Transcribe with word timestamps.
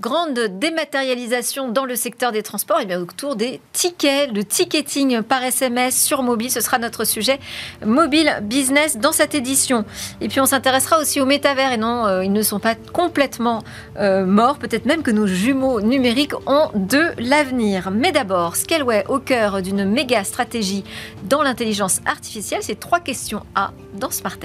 grande 0.00 0.38
dématérialisation 0.58 1.68
dans 1.68 1.84
le 1.84 1.96
secteur 1.96 2.30
des 2.30 2.42
transports, 2.42 2.80
et 2.80 2.86
bien 2.86 3.00
autour 3.00 3.36
des 3.36 3.60
tickets, 3.72 4.32
le 4.32 4.44
ticketing 4.44 5.22
par 5.22 5.42
SMS 5.42 6.00
sur 6.00 6.22
mobile. 6.22 6.50
Ce 6.50 6.60
sera 6.60 6.78
notre 6.78 7.04
sujet 7.04 7.40
mobile 7.84 8.38
business 8.42 8.96
dans 8.96 9.12
cette 9.12 9.34
édition. 9.34 9.84
Et 10.20 10.28
puis 10.28 10.40
on 10.40 10.46
s'intéressera 10.46 10.98
aussi 11.00 11.20
au 11.20 11.26
métavers. 11.26 11.72
Et 11.72 11.76
non, 11.76 12.06
euh, 12.06 12.24
ils 12.24 12.32
ne 12.32 12.42
sont 12.42 12.60
pas 12.60 12.74
complètement 12.92 13.62
euh, 13.98 14.24
morts. 14.24 14.58
Peut-être 14.58 14.86
même 14.86 15.02
que 15.02 15.10
nos 15.10 15.26
jumeaux 15.26 15.80
numériques 15.80 16.34
ont 16.46 16.70
de 16.74 17.12
l'avenir. 17.18 17.90
Mais 17.90 18.12
d'abord, 18.12 18.56
Scaleway 18.56 19.04
au 19.08 19.18
cœur 19.18 19.62
d'une 19.62 19.84
méga 19.84 20.22
stratégie 20.24 20.84
dans 21.24 21.42
l'intelligence 21.42 22.00
artificielle. 22.06 22.60
C'est 22.62 22.78
trois 22.78 23.00
questions 23.00 23.42
à 23.54 23.72
dans 23.94 24.10
Smart 24.10 24.38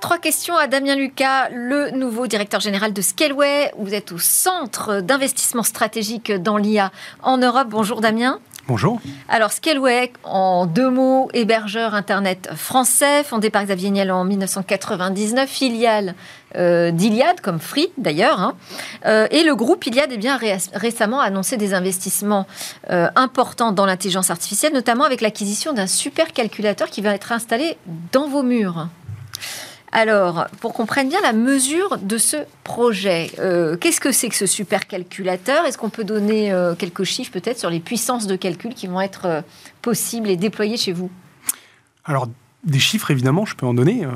Trois 0.00 0.16
questions 0.16 0.56
à 0.56 0.66
Damien 0.66 0.96
Lucas, 0.96 1.50
le 1.50 1.90
nouveau 1.90 2.26
directeur 2.26 2.60
général 2.60 2.94
de 2.94 3.02
Scaleway. 3.02 3.70
Vous 3.78 3.92
êtes 3.92 4.12
au 4.12 4.18
centre 4.18 5.02
d'investissement 5.02 5.62
stratégique 5.62 6.32
dans 6.32 6.56
l'IA 6.56 6.90
en 7.22 7.36
Europe. 7.36 7.68
Bonjour 7.68 8.00
Damien. 8.00 8.40
Bonjour. 8.66 9.00
Alors, 9.28 9.52
Scaleway, 9.52 10.12
en 10.24 10.64
deux 10.64 10.88
mots, 10.88 11.28
hébergeur 11.34 11.94
Internet 11.94 12.50
français, 12.54 13.24
fondé 13.24 13.50
par 13.50 13.64
Xavier 13.64 13.90
Niel 13.90 14.10
en 14.10 14.24
1999, 14.24 15.50
filiale 15.50 16.14
euh, 16.56 16.90
d'Iliad, 16.92 17.40
comme 17.40 17.58
Free 17.58 17.92
d'ailleurs. 17.98 18.40
Hein. 18.40 18.54
Euh, 19.06 19.26
et 19.30 19.42
le 19.42 19.54
groupe 19.54 19.84
Iliad 19.86 20.10
eh 20.12 20.16
bien, 20.16 20.38
récemment 20.72 21.20
annoncé 21.20 21.56
des 21.56 21.74
investissements 21.74 22.46
euh, 22.90 23.08
importants 23.16 23.72
dans 23.72 23.86
l'intelligence 23.86 24.30
artificielle, 24.30 24.72
notamment 24.72 25.04
avec 25.04 25.20
l'acquisition 25.20 25.72
d'un 25.72 25.86
supercalculateur 25.86 26.88
qui 26.88 27.02
va 27.02 27.14
être 27.14 27.32
installé 27.32 27.76
dans 28.12 28.28
vos 28.28 28.42
murs. 28.42 28.88
Alors, 29.92 30.46
pour 30.60 30.72
qu'on 30.72 30.86
prenne 30.86 31.08
bien 31.08 31.20
la 31.20 31.32
mesure 31.32 31.98
de 31.98 32.16
ce 32.16 32.36
projet, 32.62 33.32
euh, 33.40 33.76
qu'est-ce 33.76 34.00
que 34.00 34.12
c'est 34.12 34.28
que 34.28 34.36
ce 34.36 34.46
supercalculateur? 34.46 35.64
Est-ce 35.64 35.78
qu'on 35.78 35.90
peut 35.90 36.04
donner 36.04 36.52
euh, 36.52 36.76
quelques 36.76 37.02
chiffres 37.02 37.32
peut-être 37.32 37.58
sur 37.58 37.70
les 37.70 37.80
puissances 37.80 38.28
de 38.28 38.36
calcul 38.36 38.74
qui 38.74 38.86
vont 38.86 39.00
être 39.00 39.26
euh, 39.26 39.42
possibles 39.82 40.28
et 40.28 40.36
déployées 40.36 40.76
chez 40.76 40.92
vous? 40.92 41.10
Alors, 42.04 42.28
des 42.62 42.78
chiffres, 42.78 43.10
évidemment, 43.10 43.44
je 43.44 43.56
peux 43.56 43.66
en 43.66 43.74
donner. 43.74 44.06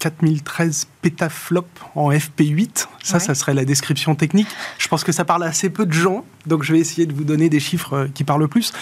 4013 0.00 0.88
pétaflops 1.02 1.68
en 1.94 2.10
FP8, 2.10 2.86
ça, 3.02 3.20
ça 3.20 3.34
serait 3.34 3.52
la 3.52 3.66
description 3.66 4.14
technique. 4.14 4.48
Je 4.78 4.88
pense 4.88 5.04
que 5.04 5.12
ça 5.12 5.26
parle 5.26 5.44
à 5.44 5.48
assez 5.48 5.68
peu 5.68 5.84
de 5.84 5.92
gens, 5.92 6.24
donc 6.46 6.62
je 6.62 6.72
vais 6.72 6.78
essayer 6.78 7.06
de 7.06 7.12
vous 7.12 7.24
donner 7.24 7.50
des 7.50 7.60
chiffres 7.60 8.08
qui 8.14 8.24
parlent 8.24 8.48
plus. 8.48 8.72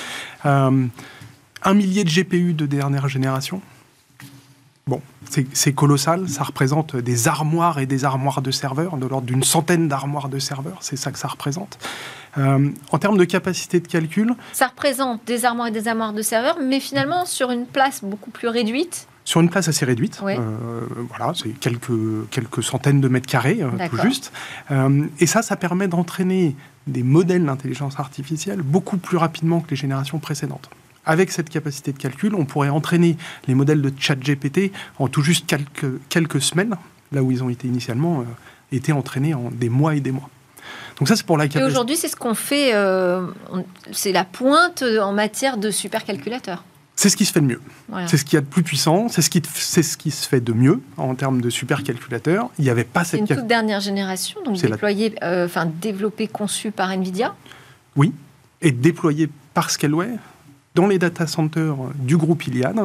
un 0.44 0.90
millier 1.74 2.04
de 2.04 2.10
GPU 2.10 2.54
de 2.54 2.66
dernière 2.66 3.08
génération, 3.08 3.60
Bon, 4.88 5.02
c'est 5.52 5.74
colossal, 5.74 6.30
ça 6.30 6.44
représente 6.44 6.96
des 6.96 7.28
armoires 7.28 7.78
et 7.78 7.84
des 7.84 8.06
armoires 8.06 8.40
de 8.40 8.50
serveurs, 8.50 8.96
de 8.96 9.06
l'ordre 9.06 9.26
d'une 9.26 9.42
centaine 9.42 9.86
d'armoires 9.86 10.30
de 10.30 10.38
serveurs, 10.38 10.78
c'est 10.80 10.96
ça 10.96 11.12
que 11.12 11.18
ça 11.18 11.28
représente. 11.28 11.78
Euh, 12.38 12.70
en 12.90 12.98
termes 12.98 13.18
de 13.18 13.24
capacité 13.24 13.80
de 13.80 13.86
calcul... 13.86 14.34
Ça 14.54 14.68
représente 14.68 15.20
des 15.26 15.44
armoires 15.44 15.68
et 15.68 15.72
des 15.72 15.88
armoires 15.88 16.14
de 16.14 16.22
serveurs, 16.22 16.56
mais 16.58 16.80
finalement 16.80 17.26
sur 17.26 17.50
une 17.50 17.66
place 17.66 18.02
beaucoup 18.02 18.30
plus 18.30 18.48
réduite. 18.48 19.08
Sur 19.26 19.42
une 19.42 19.50
place 19.50 19.68
assez 19.68 19.84
réduite, 19.84 20.22
euh, 20.24 20.86
voilà, 21.10 21.34
c'est 21.34 21.50
quelques, 21.50 22.30
quelques 22.30 22.62
centaines 22.62 23.02
de 23.02 23.08
mètres 23.08 23.28
carrés, 23.28 23.58
euh, 23.60 23.88
tout 23.90 23.98
juste. 23.98 24.32
et 25.20 25.26
ça, 25.26 25.42
ça 25.42 25.56
permet 25.56 25.86
d'entraîner 25.86 26.56
des 26.86 27.02
modèles 27.02 27.44
d'intelligence 27.44 28.00
artificielle 28.00 28.62
beaucoup 28.62 28.96
plus 28.96 29.18
rapidement 29.18 29.60
que 29.60 29.68
les 29.68 29.76
générations 29.76 30.18
précédentes 30.18 30.70
avec 31.08 31.32
cette 31.32 31.48
capacité 31.48 31.92
de 31.92 31.98
calcul, 31.98 32.34
on 32.34 32.44
pourrait 32.44 32.68
entraîner 32.68 33.16
les 33.48 33.54
modèles 33.54 33.82
de 33.82 33.90
chat 33.98 34.14
GPT 34.14 34.70
en 34.98 35.08
tout 35.08 35.22
juste 35.22 35.46
quelques, 35.46 35.98
quelques 36.10 36.40
semaines, 36.40 36.76
là 37.12 37.22
où 37.22 37.32
ils 37.32 37.42
ont 37.42 37.48
été 37.48 37.66
initialement 37.66 38.20
euh, 38.20 38.24
été 38.76 38.92
entraînés 38.92 39.34
en 39.34 39.50
des 39.50 39.70
mois 39.70 39.94
et 39.94 40.00
des 40.00 40.12
mois. 40.12 40.28
Donc 40.98 41.08
ça, 41.08 41.16
c'est 41.16 41.24
pour 41.24 41.38
la 41.38 41.44
capacité. 41.44 41.64
Et 41.64 41.66
aujourd'hui, 41.66 41.96
c'est 41.96 42.08
ce 42.08 42.16
qu'on 42.16 42.34
fait, 42.34 42.74
euh, 42.74 43.26
c'est 43.90 44.12
la 44.12 44.24
pointe 44.24 44.82
en 44.82 45.12
matière 45.12 45.56
de 45.56 45.70
supercalculateurs. 45.70 46.62
C'est 46.94 47.08
ce 47.08 47.16
qui 47.16 47.24
se 47.24 47.32
fait 47.32 47.40
de 47.40 47.46
mieux. 47.46 47.60
C'est 48.06 48.16
ce 48.16 48.24
qu'il 48.24 48.34
y 48.34 48.38
a 48.38 48.40
de 48.40 48.46
plus 48.46 48.64
puissant. 48.64 49.08
C'est 49.08 49.22
ce, 49.22 49.30
qui, 49.30 49.40
ce 49.40 49.96
qui 49.96 50.10
se 50.10 50.28
fait 50.28 50.40
de 50.40 50.52
mieux 50.52 50.82
en 50.96 51.14
termes 51.14 51.40
de 51.40 51.48
supercalculateurs. 51.48 52.50
Il 52.58 52.64
n'y 52.64 52.70
avait 52.70 52.82
pas 52.82 53.04
cette. 53.04 53.24
C'est 53.26 53.34
une 53.34 53.40
toute 53.40 53.46
dernière 53.46 53.78
génération, 53.78 54.42
donc 54.44 54.60
déployée, 54.60 55.14
euh, 55.22 55.46
enfin 55.46 55.66
développée, 55.66 56.26
conçue 56.26 56.72
par 56.72 56.90
Nvidia. 56.90 57.36
Oui, 57.94 58.12
et 58.60 58.72
déployée 58.72 59.30
par 59.54 59.70
Scaleway 59.70 60.10
dans 60.78 60.86
les 60.86 61.00
data 61.00 61.26
centers 61.26 61.74
du 61.96 62.16
groupe 62.16 62.46
Iliad, 62.46 62.78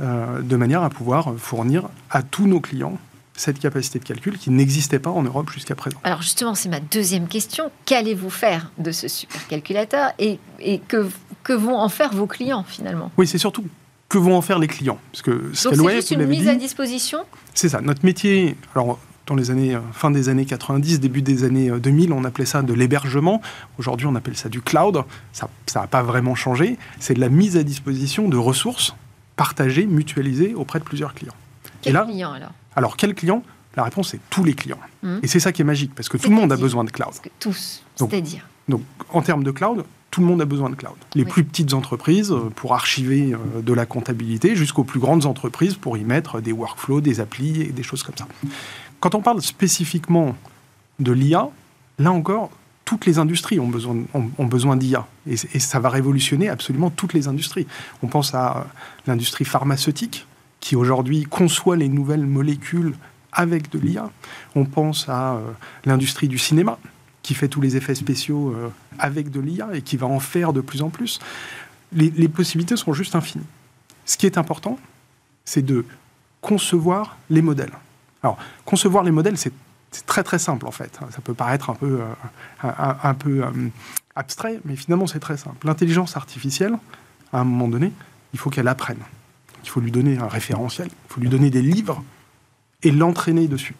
euh, 0.00 0.42
de 0.42 0.56
manière 0.56 0.84
à 0.84 0.90
pouvoir 0.90 1.34
fournir 1.38 1.88
à 2.08 2.22
tous 2.22 2.46
nos 2.46 2.60
clients 2.60 2.98
cette 3.34 3.58
capacité 3.58 3.98
de 3.98 4.04
calcul 4.04 4.38
qui 4.38 4.50
n'existait 4.50 5.00
pas 5.00 5.10
en 5.10 5.24
Europe 5.24 5.50
jusqu'à 5.50 5.74
présent. 5.74 5.98
Alors 6.04 6.22
justement, 6.22 6.54
c'est 6.54 6.68
ma 6.68 6.78
deuxième 6.78 7.26
question. 7.26 7.72
Qu'allez-vous 7.84 8.30
faire 8.30 8.70
de 8.78 8.92
ce 8.92 9.08
supercalculateur 9.08 10.12
et, 10.20 10.38
et 10.60 10.78
que, 10.78 11.08
que 11.42 11.52
vont 11.52 11.76
en 11.76 11.88
faire 11.88 12.12
vos 12.12 12.28
clients 12.28 12.62
finalement? 12.62 13.10
Oui, 13.18 13.26
c'est 13.26 13.38
surtout 13.38 13.64
que 14.08 14.18
vont 14.18 14.36
en 14.36 14.42
faire 14.42 14.60
les 14.60 14.68
clients. 14.68 14.98
Parce 15.10 15.22
que 15.22 15.50
c'est 15.52 15.74
juste 15.74 16.12
une 16.12 16.26
mise 16.26 16.46
à 16.46 16.54
disposition? 16.54 17.24
C'est 17.54 17.70
ça. 17.70 17.80
Notre 17.80 18.04
métier, 18.04 18.56
alors 18.76 19.00
dans 19.32 19.36
les 19.36 19.50
années, 19.50 19.74
euh, 19.74 19.80
fin 19.92 20.10
des 20.10 20.28
années 20.28 20.44
90, 20.44 21.00
début 21.00 21.22
des 21.22 21.44
années 21.44 21.70
2000, 21.70 22.10
euh, 22.10 22.14
on 22.14 22.24
appelait 22.24 22.44
ça 22.44 22.60
de 22.60 22.74
l'hébergement. 22.74 23.40
Aujourd'hui, 23.78 24.06
on 24.06 24.14
appelle 24.14 24.36
ça 24.36 24.50
du 24.50 24.60
cloud. 24.60 25.04
Ça 25.32 25.48
n'a 25.74 25.86
pas 25.86 26.02
vraiment 26.02 26.34
changé. 26.34 26.76
C'est 27.00 27.14
de 27.14 27.20
la 27.20 27.30
mise 27.30 27.56
à 27.56 27.62
disposition 27.62 28.28
de 28.28 28.36
ressources 28.36 28.94
partagées, 29.36 29.86
mutualisées 29.86 30.54
auprès 30.54 30.80
de 30.80 30.84
plusieurs 30.84 31.14
clients. 31.14 31.32
Quels 31.80 31.98
clients 32.04 32.32
alors? 32.32 32.52
Alors, 32.76 32.96
quels 32.98 33.14
clients 33.14 33.42
La 33.74 33.84
réponse 33.84 34.12
est 34.12 34.20
tous 34.28 34.44
les 34.44 34.52
clients. 34.52 34.78
Mmh. 35.02 35.18
Et 35.22 35.26
c'est 35.26 35.40
ça 35.40 35.50
qui 35.50 35.62
est 35.62 35.64
magique, 35.64 35.94
parce 35.94 36.10
que 36.10 36.18
tout 36.18 36.28
le 36.28 36.36
monde 36.36 36.52
a 36.52 36.56
besoin 36.56 36.84
de 36.84 36.90
cloud. 36.90 37.14
tous, 37.40 37.82
c'est-à-dire 37.96 38.46
Donc, 38.68 38.82
en 39.08 39.22
termes 39.22 39.44
de 39.44 39.50
cloud, 39.50 39.84
tout 40.10 40.20
le 40.20 40.26
monde 40.26 40.42
a 40.42 40.44
besoin 40.44 40.68
de 40.68 40.74
cloud. 40.74 40.92
Les 41.14 41.24
plus 41.24 41.42
petites 41.42 41.72
entreprises 41.72 42.32
euh, 42.32 42.50
pour 42.54 42.74
archiver 42.74 43.34
de 43.62 43.72
la 43.72 43.86
comptabilité 43.86 44.56
jusqu'aux 44.56 44.84
plus 44.84 45.00
grandes 45.00 45.24
entreprises 45.24 45.76
pour 45.76 45.96
y 45.96 46.04
mettre 46.04 46.42
des 46.42 46.52
workflows, 46.52 47.00
des 47.00 47.20
applis 47.20 47.62
et 47.62 47.72
des 47.72 47.82
choses 47.82 48.02
comme 48.02 48.16
ça. 48.18 48.26
Quand 49.02 49.16
on 49.16 49.20
parle 49.20 49.42
spécifiquement 49.42 50.36
de 51.00 51.10
l'IA, 51.10 51.48
là 51.98 52.12
encore, 52.12 52.50
toutes 52.84 53.04
les 53.04 53.18
industries 53.18 53.58
ont 53.58 53.66
besoin, 53.66 54.76
d'IA. 54.76 55.08
Et, 55.26 55.36
ça 55.36 55.80
va 55.80 55.88
révolutionner 55.88 56.48
absolument 56.48 56.88
toutes 56.88 57.12
les 57.12 57.26
industries. 57.26 57.66
On 58.04 58.06
pense 58.06 58.32
à 58.32 58.68
l'industrie 59.08 59.44
pharmaceutique, 59.44 60.28
qui 60.60 60.76
aujourd'hui 60.76 61.24
conçoit 61.24 61.76
les 61.76 61.88
nouvelles 61.88 62.26
molécules 62.26 62.94
avec 63.32 63.72
de 63.72 63.80
l'IA. 63.80 64.08
On 64.54 64.66
pense 64.66 65.08
à 65.08 65.32
euh, 65.32 65.50
l'industrie 65.84 66.28
du 66.28 66.38
cinéma, 66.38 66.78
qui 67.22 67.34
fait 67.34 67.48
tous 67.48 67.60
les 67.60 67.76
effets 67.76 67.96
spéciaux 67.96 68.54
euh, 68.54 68.68
avec 69.00 69.32
de 69.32 69.40
l'IA 69.40 69.70
et 69.74 69.82
qui 69.82 69.96
va 69.96 70.06
en 70.06 70.20
faire 70.20 70.52
de 70.52 70.60
plus 70.60 70.80
en 70.80 70.90
plus. 70.90 71.18
les 71.92 72.28
possibilités 72.28 72.76
sont 72.76 72.92
juste 72.92 73.16
infinies. 73.16 73.46
Ce 74.04 74.16
qui 74.16 74.26
est 74.26 74.38
important, 74.38 74.78
c'est 75.44 75.66
de 75.66 75.84
concevoir 76.40 77.16
les 77.30 77.42
modèles. 77.42 77.72
Alors, 78.22 78.38
concevoir 78.64 79.04
les 79.04 79.10
modèles, 79.10 79.36
c'est 79.36 79.52
très 80.06 80.22
très 80.22 80.38
simple 80.38 80.66
en 80.66 80.70
fait. 80.70 80.98
Ça 81.10 81.20
peut 81.20 81.34
paraître 81.34 81.70
un 81.70 81.74
peu, 81.74 82.00
euh, 82.00 82.70
un, 83.02 83.14
peu 83.14 83.44
euh, 83.44 83.50
abstrait, 84.16 84.60
mais 84.64 84.76
finalement 84.76 85.06
c'est 85.06 85.20
très 85.20 85.36
simple. 85.36 85.66
L'intelligence 85.66 86.16
artificielle, 86.16 86.74
à 87.32 87.40
un 87.40 87.44
moment 87.44 87.68
donné, 87.68 87.92
il 88.32 88.38
faut 88.38 88.50
qu'elle 88.50 88.68
apprenne. 88.68 89.00
Il 89.64 89.68
faut 89.68 89.80
lui 89.80 89.90
donner 89.90 90.18
un 90.18 90.28
référentiel, 90.28 90.88
il 90.88 91.12
faut 91.12 91.20
lui 91.20 91.28
donner 91.28 91.50
des 91.50 91.62
livres 91.62 92.02
et 92.82 92.90
l'entraîner 92.90 93.48
dessus. 93.48 93.74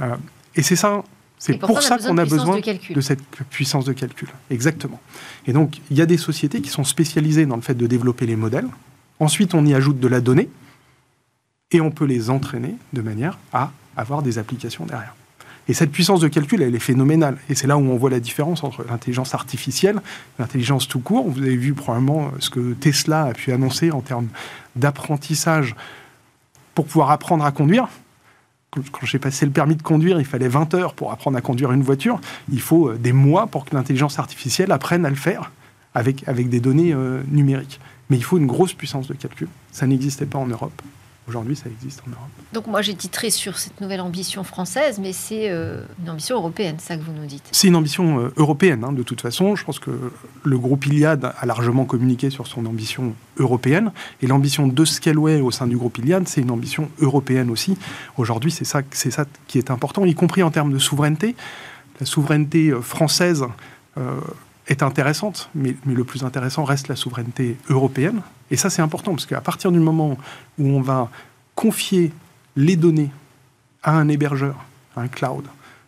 Euh, 0.00 0.14
et 0.54 0.62
c'est 0.62 0.76
ça, 0.76 1.02
c'est 1.38 1.58
pour, 1.58 1.82
ça 1.82 1.98
qu'on 1.98 2.16
a 2.16 2.24
besoin 2.24 2.60
de, 2.60 2.94
de, 2.94 3.00
cette 3.00 3.22
puissance 3.50 3.84
de 3.84 3.92
calcul. 3.92 4.28
Exactement. 4.50 5.00
Et 5.46 5.52
donc, 5.52 5.80
il 5.90 5.98
y 5.98 6.00
a 6.00 6.06
des 6.06 6.16
sociétés 6.16 6.62
qui 6.62 6.70
sont 6.70 6.84
spécialisées 6.84 7.44
dans 7.44 7.56
le 7.56 7.62
fait 7.62 7.74
de 7.74 7.86
développer 7.86 8.24
les 8.24 8.36
modèles. 8.36 8.68
Ensuite, 9.20 9.54
on 9.54 9.64
y 9.66 9.74
ajoute 9.74 10.00
de 10.00 10.08
la 10.08 10.20
donnée 10.20 10.48
et 11.72 11.80
on 11.80 11.90
peut 11.90 12.04
les 12.04 12.30
entraîner 12.30 12.76
de 12.92 13.02
manière 13.02 13.38
à 13.52 13.72
avoir 13.96 14.22
des 14.22 14.38
applications 14.38 14.86
derrière. 14.86 15.14
Et 15.68 15.74
cette 15.74 15.90
puissance 15.90 16.20
de 16.20 16.28
calcul, 16.28 16.62
elle 16.62 16.74
est 16.74 16.80
phénoménale. 16.80 17.38
Et 17.48 17.56
c'est 17.56 17.66
là 17.66 17.76
où 17.76 17.80
on 17.80 17.96
voit 17.96 18.10
la 18.10 18.20
différence 18.20 18.62
entre 18.62 18.84
l'intelligence 18.88 19.34
artificielle, 19.34 20.00
l'intelligence 20.38 20.86
tout 20.86 21.00
court. 21.00 21.28
Vous 21.28 21.42
avez 21.42 21.56
vu 21.56 21.74
probablement 21.74 22.30
ce 22.38 22.50
que 22.50 22.74
Tesla 22.74 23.24
a 23.24 23.32
pu 23.32 23.52
annoncer 23.52 23.90
en 23.90 24.00
termes 24.00 24.28
d'apprentissage 24.76 25.74
pour 26.74 26.86
pouvoir 26.86 27.10
apprendre 27.10 27.44
à 27.44 27.50
conduire. 27.50 27.88
Quand 28.70 29.06
j'ai 29.06 29.18
passé 29.18 29.44
le 29.44 29.52
permis 29.52 29.74
de 29.74 29.82
conduire, 29.82 30.20
il 30.20 30.26
fallait 30.26 30.48
20 30.48 30.74
heures 30.74 30.94
pour 30.94 31.10
apprendre 31.10 31.36
à 31.36 31.40
conduire 31.40 31.72
une 31.72 31.82
voiture. 31.82 32.20
Il 32.52 32.60
faut 32.60 32.90
euh, 32.90 32.96
des 32.96 33.12
mois 33.12 33.46
pour 33.46 33.64
que 33.64 33.74
l'intelligence 33.74 34.18
artificielle 34.18 34.70
apprenne 34.70 35.06
à 35.06 35.10
le 35.10 35.16
faire 35.16 35.50
avec, 35.94 36.28
avec 36.28 36.48
des 36.48 36.60
données 36.60 36.92
euh, 36.92 37.22
numériques. 37.28 37.80
Mais 38.10 38.18
il 38.18 38.22
faut 38.22 38.36
une 38.36 38.46
grosse 38.46 38.74
puissance 38.74 39.08
de 39.08 39.14
calcul. 39.14 39.48
Ça 39.72 39.86
n'existait 39.86 40.26
pas 40.26 40.38
en 40.38 40.46
Europe 40.46 40.82
Aujourd'hui, 41.28 41.56
ça 41.56 41.68
existe 41.68 42.02
en 42.06 42.10
Europe. 42.10 42.28
Donc 42.52 42.68
moi, 42.68 42.82
j'ai 42.82 42.94
titré 42.94 43.30
sur 43.30 43.58
cette 43.58 43.80
nouvelle 43.80 44.00
ambition 44.00 44.44
française, 44.44 45.00
mais 45.00 45.12
c'est 45.12 45.50
euh, 45.50 45.82
une 46.00 46.10
ambition 46.10 46.36
européenne, 46.36 46.76
ça 46.78 46.96
que 46.96 47.02
vous 47.02 47.12
nous 47.12 47.26
dites. 47.26 47.42
C'est 47.50 47.66
une 47.66 47.74
ambition 47.74 48.20
euh, 48.20 48.32
européenne, 48.36 48.84
hein, 48.84 48.92
de 48.92 49.02
toute 49.02 49.20
façon. 49.20 49.56
Je 49.56 49.64
pense 49.64 49.80
que 49.80 49.90
le 50.44 50.58
groupe 50.58 50.86
Iliad 50.86 51.32
a 51.36 51.46
largement 51.46 51.84
communiqué 51.84 52.30
sur 52.30 52.46
son 52.46 52.64
ambition 52.64 53.12
européenne. 53.38 53.90
Et 54.22 54.28
l'ambition 54.28 54.68
de 54.68 54.84
Scaleway 54.84 55.40
au 55.40 55.50
sein 55.50 55.66
du 55.66 55.76
groupe 55.76 55.98
Iliad, 55.98 56.28
c'est 56.28 56.42
une 56.42 56.52
ambition 56.52 56.90
européenne 57.00 57.50
aussi. 57.50 57.76
Aujourd'hui, 58.16 58.52
c'est 58.52 58.64
ça, 58.64 58.82
c'est 58.92 59.10
ça 59.10 59.24
qui 59.48 59.58
est 59.58 59.72
important, 59.72 60.04
y 60.04 60.14
compris 60.14 60.44
en 60.44 60.52
termes 60.52 60.72
de 60.72 60.78
souveraineté. 60.78 61.34
La 61.98 62.06
souveraineté 62.06 62.68
euh, 62.68 62.80
française 62.80 63.44
est 64.68 64.82
intéressante, 64.82 65.48
mais, 65.54 65.76
mais, 65.84 65.94
le 65.94 66.04
plus 66.04 66.24
intéressant 66.24 66.64
reste 66.64 66.88
la 66.88 66.96
souveraineté 66.96 67.56
européenne. 67.68 68.22
Et 68.50 68.56
ça, 68.56 68.70
c'est 68.70 68.82
important, 68.82 69.12
parce 69.12 69.26
qu'à 69.26 69.40
partir 69.40 69.70
du 69.72 69.78
moment 69.78 70.18
où 70.58 70.68
on 70.68 70.80
va 70.80 71.10
confier 71.54 72.12
les 72.56 72.76
données 72.76 73.10
à 73.82 73.92
un 73.92 74.08
hébergeur, 74.08 74.56
à 74.96 75.02
un 75.02 75.08
cloud, 75.08 75.44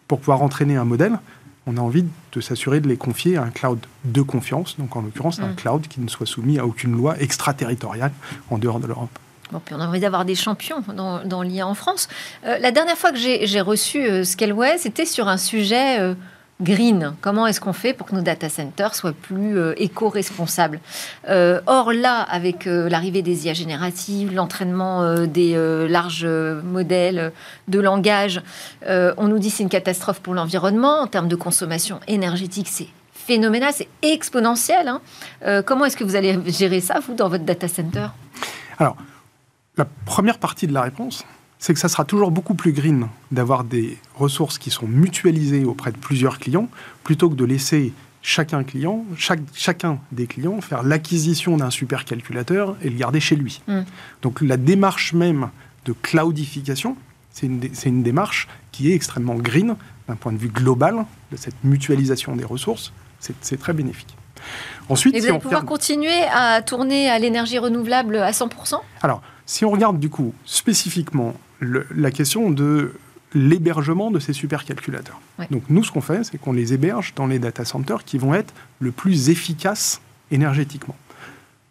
pour 0.07 0.21
pouvoir 0.21 0.43
entraîner 0.43 0.77
un 0.77 0.85
modèle, 0.85 1.19
on 1.67 1.77
a 1.77 1.81
envie 1.81 2.05
de 2.33 2.41
s'assurer 2.41 2.81
de 2.81 2.89
les 2.89 2.97
confier 2.97 3.37
à 3.37 3.43
un 3.43 3.51
cloud 3.51 3.79
de 4.05 4.23
confiance, 4.23 4.77
donc 4.79 4.97
en 4.97 5.03
l'occurrence 5.03 5.39
un 5.41 5.49
mm. 5.49 5.57
cloud 5.57 5.87
qui 5.87 6.01
ne 6.01 6.09
soit 6.09 6.27
soumis 6.27 6.59
à 6.59 6.65
aucune 6.65 6.93
loi 6.93 7.21
extraterritoriale 7.21 8.13
en 8.51 8.59
dehors 8.59 8.81
de 8.81 8.87
l'Europe. 8.87 9.11
Bon, 9.53 9.61
puis 9.65 9.75
on 9.75 9.81
a 9.81 9.87
envie 9.87 10.01
d'avoir 10.01 10.25
des 10.25 10.35
champions 10.35 10.83
dans, 10.95 11.25
dans 11.25 11.43
l'IA 11.43 11.67
en 11.67 11.75
France. 11.75 12.09
Euh, 12.45 12.59
la 12.59 12.71
dernière 12.71 12.97
fois 12.97 13.13
que 13.13 13.19
j'ai 13.19 13.61
reçu 13.61 13.99
euh, 14.03 14.25
Scaleway, 14.25 14.79
c'était 14.79 15.07
sur 15.07 15.29
un 15.29 15.37
sujet... 15.37 16.01
Euh, 16.01 16.15
green. 16.61 17.15
Comment 17.21 17.47
est-ce 17.47 17.61
qu'on 17.61 17.73
fait 17.73 17.93
pour 17.93 18.07
que 18.07 18.15
nos 18.15 18.21
data 18.21 18.49
centers 18.49 18.95
soient 18.95 19.13
plus 19.13 19.59
euh, 19.59 19.75
éco-responsables? 19.77 20.81
Euh, 21.29 21.61
Or 21.67 21.93
là, 21.93 22.21
avec 22.23 22.67
euh, 22.67 22.89
l'arrivée 22.89 23.23
des 23.23 23.47
IA 23.47 23.53
génératives, 23.53 24.35
l'entraînement 24.35 25.27
des 25.27 25.55
larges 25.89 26.27
modèles 26.27 27.33
de 27.69 27.81
langage, 27.81 28.43
on 28.87 29.29
nous 29.29 29.39
dit 29.39 29.51
c'est 29.51 29.63
une 29.63 29.69
catastrophe 29.69 30.21
pour 30.21 30.35
l'environnement 30.35 31.01
en 31.01 31.07
termes 31.07 31.29
de 31.29 31.37
consommation 31.37 32.01
énergétique. 32.09 32.69
C'est 32.71 32.89
phénoménal, 33.15 33.73
c'est 33.75 33.89
exponentiel. 34.03 34.89
Hein. 34.89 35.63
comment 35.63 35.85
est-ce 35.85 35.97
que 35.97 36.05
vous 36.05 36.17
allez 36.17 36.39
gérer 36.51 36.81
ça, 36.81 37.01
vous, 37.01 37.15
dans 37.15 37.29
votre 37.29 37.45
data 37.45 37.69
center? 37.69 38.07
Alors, 38.79 38.97
la 39.77 39.87
première 40.07 40.39
partie 40.39 40.67
de 40.67 40.73
la 40.73 40.83
réponse, 40.83 41.25
c'est 41.59 41.75
que 41.75 41.81
ça 41.81 41.89
sera 41.89 42.05
toujours 42.05 42.31
beaucoup 42.31 42.55
plus 42.55 42.73
green 42.73 43.09
d'avoir 43.33 43.65
des 43.65 43.99
ressources 44.15 44.59
qui 44.59 44.71
sont 44.71 44.87
mutualisées 44.87 45.65
auprès 45.65 45.93
de 45.93 45.97
plusieurs 45.97 46.39
clients, 46.39 46.69
plutôt 47.05 47.29
que 47.29 47.35
de 47.35 47.45
laisser 47.45 47.93
chacun 48.23 48.65
client, 48.65 49.05
chaque, 49.17 49.41
chacun 49.55 49.99
des 50.13 50.27
clients 50.27 50.61
faire 50.61 50.83
l'acquisition 50.83 51.57
d'un 51.57 51.71
supercalculateur 51.71 52.77
et 52.83 52.91
le 52.91 52.97
garder 52.97 53.21
chez 53.21 53.37
lui. 53.37 53.61
Mm. 53.67 53.81
Donc 54.23 54.41
la 54.41 54.57
démarche 54.57 55.13
même 55.13 55.51
de 55.85 55.93
cloudification, 55.93 56.97
c'est 57.31 57.47
une, 57.47 57.61
une, 57.87 58.03
démarche 58.03 58.49
qui 58.73 58.91
est 58.91 58.95
extrêmement 58.95 59.35
green 59.35 59.77
d'un 60.09 60.17
point 60.17 60.33
de 60.33 60.39
vue 60.39 60.49
global 60.49 61.07
de 61.33 61.37
cette 61.37 61.63
mutualisation 61.65 62.37
des 62.37 62.45
ressources. 62.45 62.93
C'est 63.21 63.59
très 63.59 63.73
bénéfique. 63.73 64.17
Ensuite, 64.89 65.17
et 65.17 65.21
vous 65.21 65.27
allez 65.27 65.39
pouvoir 65.39 65.65
continuer 65.65 66.23
à 66.33 66.63
tourner 66.63 67.11
à 67.11 67.19
l'énergie 67.19 67.59
renouvelable 67.59 68.17
à 68.17 68.31
100% 68.31 68.77
Alors, 69.03 69.23
si 69.45 69.65
on 69.65 69.71
regarde 69.71 69.99
du 69.99 70.09
coup 70.09 70.33
spécifiquement 70.45 71.35
la 71.61 72.11
question 72.11 72.51
de 72.51 72.95
l'hébergement 73.35 74.11
de 74.11 74.19
ces 74.19 74.33
supercalculateurs. 74.33 75.21
Donc 75.51 75.63
nous, 75.69 75.85
ce 75.85 75.93
qu'on 75.93 76.01
fait, 76.01 76.25
c'est 76.25 76.39
qu'on 76.39 76.53
les 76.53 76.73
héberge 76.73 77.15
dans 77.15 77.27
les 77.27 77.39
data 77.39 77.65
centers 77.65 78.05
qui 78.05 78.19
vont 78.19 78.35
être 78.35 78.55
le 78.81 78.91
plus 78.91 79.29
efficaces 79.29 80.01
énergétiquement. 80.31 80.97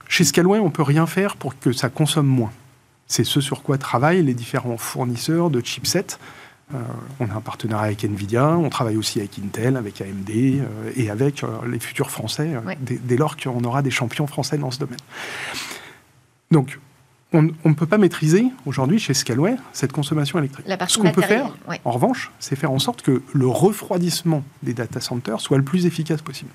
Chez 0.07 0.23
Scaleway, 0.23 0.59
on 0.59 0.65
ne 0.65 0.71
peut 0.71 0.83
rien 0.83 1.05
faire 1.05 1.35
pour 1.35 1.57
que 1.59 1.71
ça 1.71 1.89
consomme 1.89 2.27
moins. 2.27 2.51
C'est 3.07 3.23
ce 3.23 3.41
sur 3.41 3.63
quoi 3.63 3.77
travaillent 3.77 4.23
les 4.23 4.33
différents 4.33 4.77
fournisseurs 4.77 5.49
de 5.49 5.61
chipsets. 5.61 6.17
Euh, 6.73 6.77
on 7.19 7.29
a 7.29 7.33
un 7.33 7.41
partenariat 7.41 7.85
avec 7.85 8.03
Nvidia, 8.03 8.57
on 8.57 8.69
travaille 8.69 8.97
aussi 8.97 9.19
avec 9.19 9.39
Intel, 9.39 9.77
avec 9.77 10.01
AMD 10.01 10.29
euh, 10.29 10.91
et 10.97 11.09
avec 11.09 11.43
euh, 11.43 11.47
les 11.65 11.79
futurs 11.79 12.11
Français, 12.11 12.55
dès, 12.81 12.97
dès, 12.97 13.15
lors 13.15 13.37
qu'on 13.37 13.63
aura 13.63 13.81
des 13.81 13.91
champions 13.91 14.27
français 14.27 14.57
dans 14.57 14.69
ce 14.69 14.79
domaine. 14.79 14.99
Donc, 16.51 16.77
on, 17.33 17.41
ne 17.41 17.73
peut 17.73 17.85
pas 17.85 17.97
maîtriser 17.97 18.45
aujourd'hui 18.65 18.99
chez 18.99 19.13
Scaleway 19.13 19.57
cette 19.73 19.91
consommation 19.91 20.39
électrique. 20.39 20.65
Ce 20.87 20.97
qu'on 20.97 21.11
peut 21.11 21.21
faire, 21.21 21.51
en 21.83 21.91
revanche, 21.91 22.31
c'est 22.39 22.55
faire 22.55 22.71
en 22.71 22.79
sorte 22.79 23.01
que 23.01 23.21
le 23.33 23.47
refroidissement 23.47 24.43
des 24.63 24.73
data 24.73 25.01
centers 25.01 25.41
soit 25.41 25.57
le 25.57 25.63
plus 25.63 25.85
efficace 25.85 26.21
possible. 26.21 26.51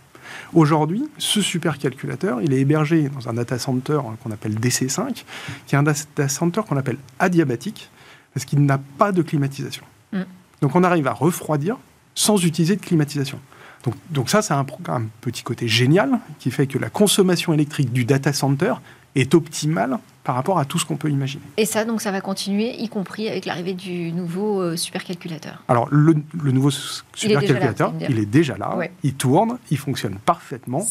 Aujourd'hui, 0.54 1.04
ce 1.19 1.42
supercalculateur, 1.42 2.40
il 2.40 2.54
est 2.54 2.60
hébergé 2.60 3.10
dans 3.10 3.28
un 3.28 3.34
data 3.34 3.58
center 3.58 4.00
qu'on 4.22 4.30
appelle 4.30 4.54
DC5, 4.54 5.24
qui 5.66 5.74
est 5.74 5.78
un 5.78 5.82
data 5.82 6.28
center 6.28 6.62
qu'on 6.66 6.76
appelle 6.78 6.96
adiabatique, 7.18 7.90
parce 8.32 8.46
qu'il 8.46 8.64
n'a 8.64 8.78
pas 8.78 9.12
de 9.12 9.20
climatisation. 9.20 9.84
Mm. 10.12 10.22
Donc 10.62 10.75
on 10.75 10.84
arrive 10.84 11.06
à 11.06 11.12
refroidir 11.12 11.76
sans 12.14 12.42
utiliser 12.44 12.76
de 12.76 12.80
climatisation. 12.80 13.40
Donc, 13.84 13.94
donc 14.11 14.31
ça, 14.31 14.43
c'est 14.43 14.55
un, 14.55 14.67
un, 14.88 15.02
petit 15.20 15.43
côté 15.43 15.69
génial 15.69 16.19
qui 16.38 16.50
fait 16.50 16.67
que 16.67 16.79
la 16.79 16.90
consommation 16.90 17.52
électrique 17.52 17.93
du 17.93 18.05
data 18.05 18.32
center 18.32 18.75
est 19.14 19.34
optimale 19.34 19.99
par 20.25 20.37
rapport 20.37 20.58
à 20.58 20.64
tout 20.64 20.79
ce 20.79 20.87
qu'on 20.87 20.96
peut 20.96 21.11
imaginer. 21.11 21.43
Et 21.56 21.67
ça, 21.67 21.84
donc, 21.84 22.00
ça 22.00 22.12
va 22.12 22.20
continuer, 22.20 22.75
y 22.81 22.88
compris 22.88 23.29
avec 23.29 23.44
l'arrivée 23.44 23.75
du 23.75 24.12
nouveau 24.12 24.61
euh, 24.61 24.76
supercalculateur. 24.76 25.62
Alors, 25.69 25.88
le, 25.90 26.14
nouveau 26.44 26.70
supercalculateur, 26.70 27.93
il 28.08 28.19
est 28.19 28.26
déjà 28.26 28.56
là, 28.56 28.76
il 29.02 29.14
tourne, 29.14 29.58
il 29.70 29.79
fonctionne 29.79 30.17
parfaitement 30.25 30.87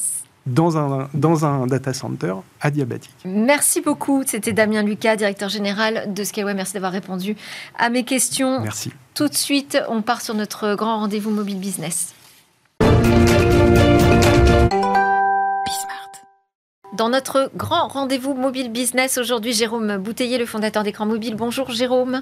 dans 0.46 0.78
un, 0.78 1.08
dans 1.14 1.46
un 1.46 1.68
data 1.68 1.94
center 1.94 2.34
adiabatique. 2.60 3.14
Merci 3.26 3.82
beaucoup. 3.82 4.24
C'était 4.26 4.54
Damien 4.54 4.84
Lucas, 4.84 5.16
directeur 5.16 5.50
général 5.50 6.14
de 6.14 6.24
Skyway. 6.24 6.54
Merci 6.54 6.74
d'avoir 6.74 6.92
répondu 6.92 7.36
à 7.78 7.90
mes 7.90 8.04
questions. 8.04 8.62
Merci. 8.62 8.92
Tout 9.14 9.28
de 9.28 9.36
suite, 9.36 9.78
on 9.88 10.02
part 10.02 10.22
sur 10.22 10.34
notre 10.34 10.76
grand 10.76 11.00
rendez-vous 11.00 11.32
mobile 11.32 11.60
business. 11.60 12.14
Dans 17.01 17.09
notre 17.09 17.50
grand 17.56 17.88
rendez-vous 17.88 18.36
mobile 18.36 18.71
business 18.71 19.18
aujourd'hui, 19.18 19.53
Jérôme 19.53 19.98
Bouteiller, 19.98 20.38
le 20.38 20.45
fondateur 20.45 20.83
d'écran 20.83 21.07
mobile. 21.07 21.36
Bonjour 21.36 21.71
Jérôme. 21.71 22.21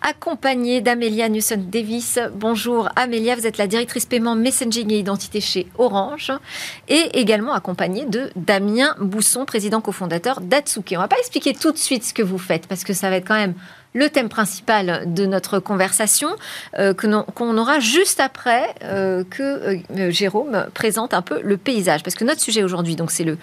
Accompagné 0.00 0.80
d'Amélia 0.80 1.28
Newson-Davis. 1.28 2.20
Bonjour 2.32 2.88
Amélia, 2.96 3.34
vous 3.34 3.46
êtes 3.46 3.58
la 3.58 3.66
directrice 3.66 4.06
paiement, 4.06 4.34
messaging 4.34 4.90
et 4.90 5.00
identité 5.00 5.42
chez 5.42 5.66
Orange. 5.76 6.32
Et 6.88 7.18
également 7.18 7.52
accompagné 7.52 8.06
de 8.06 8.30
Damien 8.36 8.94
Bousson, 9.00 9.44
président 9.44 9.82
cofondateur 9.82 10.40
d'Atsuki. 10.40 10.96
On 10.96 11.00
va 11.00 11.08
pas 11.08 11.18
expliquer 11.18 11.52
tout 11.52 11.72
de 11.72 11.76
suite 11.76 12.02
ce 12.02 12.14
que 12.14 12.22
vous 12.22 12.38
faites 12.38 12.66
parce 12.68 12.84
que 12.84 12.94
ça 12.94 13.10
va 13.10 13.16
être 13.16 13.28
quand 13.28 13.34
même 13.34 13.54
le 13.96 14.10
thème 14.10 14.28
principal 14.28 15.04
de 15.06 15.24
notre 15.24 15.58
conversation 15.58 16.28
euh, 16.78 16.92
qu'on 16.92 17.56
aura 17.56 17.80
juste 17.80 18.20
après 18.20 18.74
euh, 18.84 19.24
que 19.24 19.80
euh, 19.96 20.10
Jérôme 20.10 20.66
présente 20.74 21.14
un 21.14 21.22
peu 21.22 21.40
le 21.42 21.56
paysage. 21.56 22.02
Parce 22.02 22.14
que 22.14 22.24
notre 22.24 22.42
sujet 22.42 22.62
aujourd'hui, 22.62 22.94
donc 22.94 23.10
c'est 23.10 23.24
le 23.24 23.38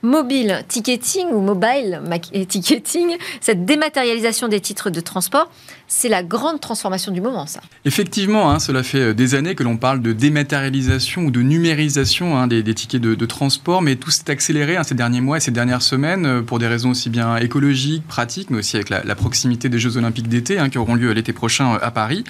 mobile 0.00 0.64
ticketing 0.66 1.28
ou 1.30 1.40
mobile 1.40 2.00
ticketing, 2.48 3.18
cette 3.42 3.66
dématérialisation 3.66 4.48
des 4.48 4.60
titres 4.60 4.88
de 4.88 5.00
transport 5.00 5.50
c'est 5.88 6.10
la 6.10 6.22
grande 6.22 6.60
transformation 6.60 7.12
du 7.12 7.22
moment, 7.22 7.46
ça. 7.46 7.60
Effectivement, 7.86 8.50
hein, 8.50 8.58
cela 8.58 8.82
fait 8.82 9.00
euh, 9.00 9.14
des 9.14 9.34
années 9.34 9.54
que 9.54 9.62
l'on 9.62 9.78
parle 9.78 10.02
de 10.02 10.12
dématérialisation 10.12 11.22
ou 11.22 11.30
de 11.30 11.40
numérisation 11.40 12.36
hein, 12.36 12.46
des, 12.46 12.62
tickets 12.74 13.00
de, 13.00 13.26
transport, 13.26 13.80
mais 13.80 13.96
tout 13.96 14.10
s'est 14.10 14.30
accéléré 14.30 14.76
hein, 14.76 14.84
ces 14.84 14.94
derniers 14.94 15.22
mois 15.22 15.38
et 15.38 15.40
ces 15.40 15.50
dernières 15.50 15.80
semaines 15.80 16.26
euh, 16.26 16.42
pour 16.42 16.58
des 16.58 16.66
raisons 16.66 16.90
aussi 16.90 17.08
bien 17.08 17.36
écologiques, 17.38 18.06
pratiques, 18.06 18.50
mais 18.50 18.58
aussi 18.58 18.76
avec 18.76 18.90
la, 18.90 19.14
proximité 19.14 19.68
des 19.68 19.78
Jeux 19.78 19.96
Olympiques 19.96 20.28
d'été 20.28 20.58
qui 20.70 20.78
auront 20.78 20.94
lieu 20.94 21.10
l'été 21.12 21.32
prochain 21.32 21.74
euh, 21.74 21.78
à 21.80 21.90
Paris. 21.90 22.22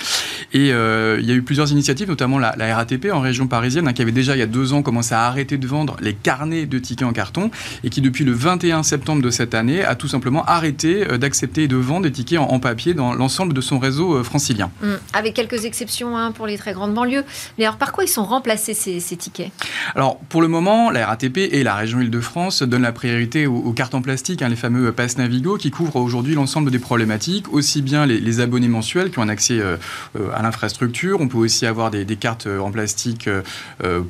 Et 0.53 0.69
il 0.69 1.25
y 1.27 1.33
a 1.33 1.35
eu 1.35 1.43
plusieurs 1.43 1.71
initiatives, 1.73 2.09
notamment 2.09 2.39
la, 2.39 2.55
RATP 2.77 3.09
en 3.13 3.21
région 3.21 3.49
parisienne, 3.49 3.93
qui 3.93 4.03
avait 4.03 4.13
déjà 4.13 4.37
il 4.37 4.39
y 4.39 4.43
a 4.43 4.47
deux 4.47 4.73
ans 4.73 4.83
commencé 4.83 5.15
à 5.15 5.25
arrêter 5.25 5.59
de 5.59 5.67
vendre 5.67 5.97
les 6.01 6.15
carnets 6.15 6.67
de 6.67 6.79
tickets 6.79 7.07
en 7.07 7.13
carton 7.13 7.51
et 7.83 7.91
qui 7.91 8.01
depuis 8.01 8.25
le 8.25 8.33
21 8.33 8.83
septembre 8.83 9.21
de 9.21 9.31
cette 9.31 9.55
année 9.55 9.85
a 9.85 9.97
tout 9.97 10.09
simplement 10.09 10.45
arrêté 10.45 11.05
d'accepter 11.19 11.65
et 11.65 11.69
de 11.69 11.77
vendre 11.77 12.03
des 12.03 12.13
tickets 12.13 12.39
en 12.39 12.61
papier 12.61 12.95
dans 12.95 13.15
l'ensemble 13.15 13.48
de 13.53 13.61
son 13.61 13.79
réseau 13.79 14.15
euh, 14.15 14.23
francilien. 14.23 14.71
Mmh. 14.83 14.93
avec 15.13 15.35
quelques 15.35 15.65
exceptions 15.65 16.17
hein, 16.17 16.33
pour 16.33 16.47
les 16.47 16.59
très 16.59 16.73
grandes 16.73 16.95
banlieues. 16.95 17.25
Mais 17.57 17.65
alors, 17.65 17.77
par 17.77 17.93
quoi 17.93 18.05
ils 18.05 18.09
sont 18.09 18.25
remplacés 18.25 18.75
ces, 18.75 19.01
tickets? 19.17 19.51
Alors, 19.95 20.19
pour 20.29 20.43
le 20.43 20.49
moment, 20.49 20.91
la 20.91 21.07
RATP 21.07 21.39
et 21.39 21.63
la 21.63 21.75
région 21.75 22.01
Île-de-France 22.01 22.63
donnent 22.63 22.83
la 22.83 22.93
priorité 22.93 23.47
aux, 23.47 23.73
cartes 23.73 23.95
en 23.95 24.03
plastique, 24.03 24.43
hein, 24.43 24.49
les 24.49 24.57
fameux 24.57 24.93
Pass 24.93 25.19
Navigo, 25.19 25.57
qui 25.57 25.71
couvrent 25.71 25.97
aujourd'hui 25.97 26.35
l'ensemble 26.35 26.71
des 26.71 26.79
problématiques, 26.79 27.53
aussi 27.53 27.83
bien 27.83 28.07
les, 28.07 28.41
abonnés 28.41 28.69
mensuels 28.69 29.11
qui 29.11 29.19
ont 29.19 29.23
un 29.23 29.29
accès 29.29 29.59
euh, 29.59 29.77
euh, 30.19 30.29
à 30.35 30.43
l'infrastructure. 30.43 31.21
On 31.21 31.29
peut 31.29 31.39
aussi 31.39 31.67
avoir 31.67 31.91
des, 31.91 32.05
cartes 32.17 32.47
en 32.47 32.71
plastique 32.71 33.29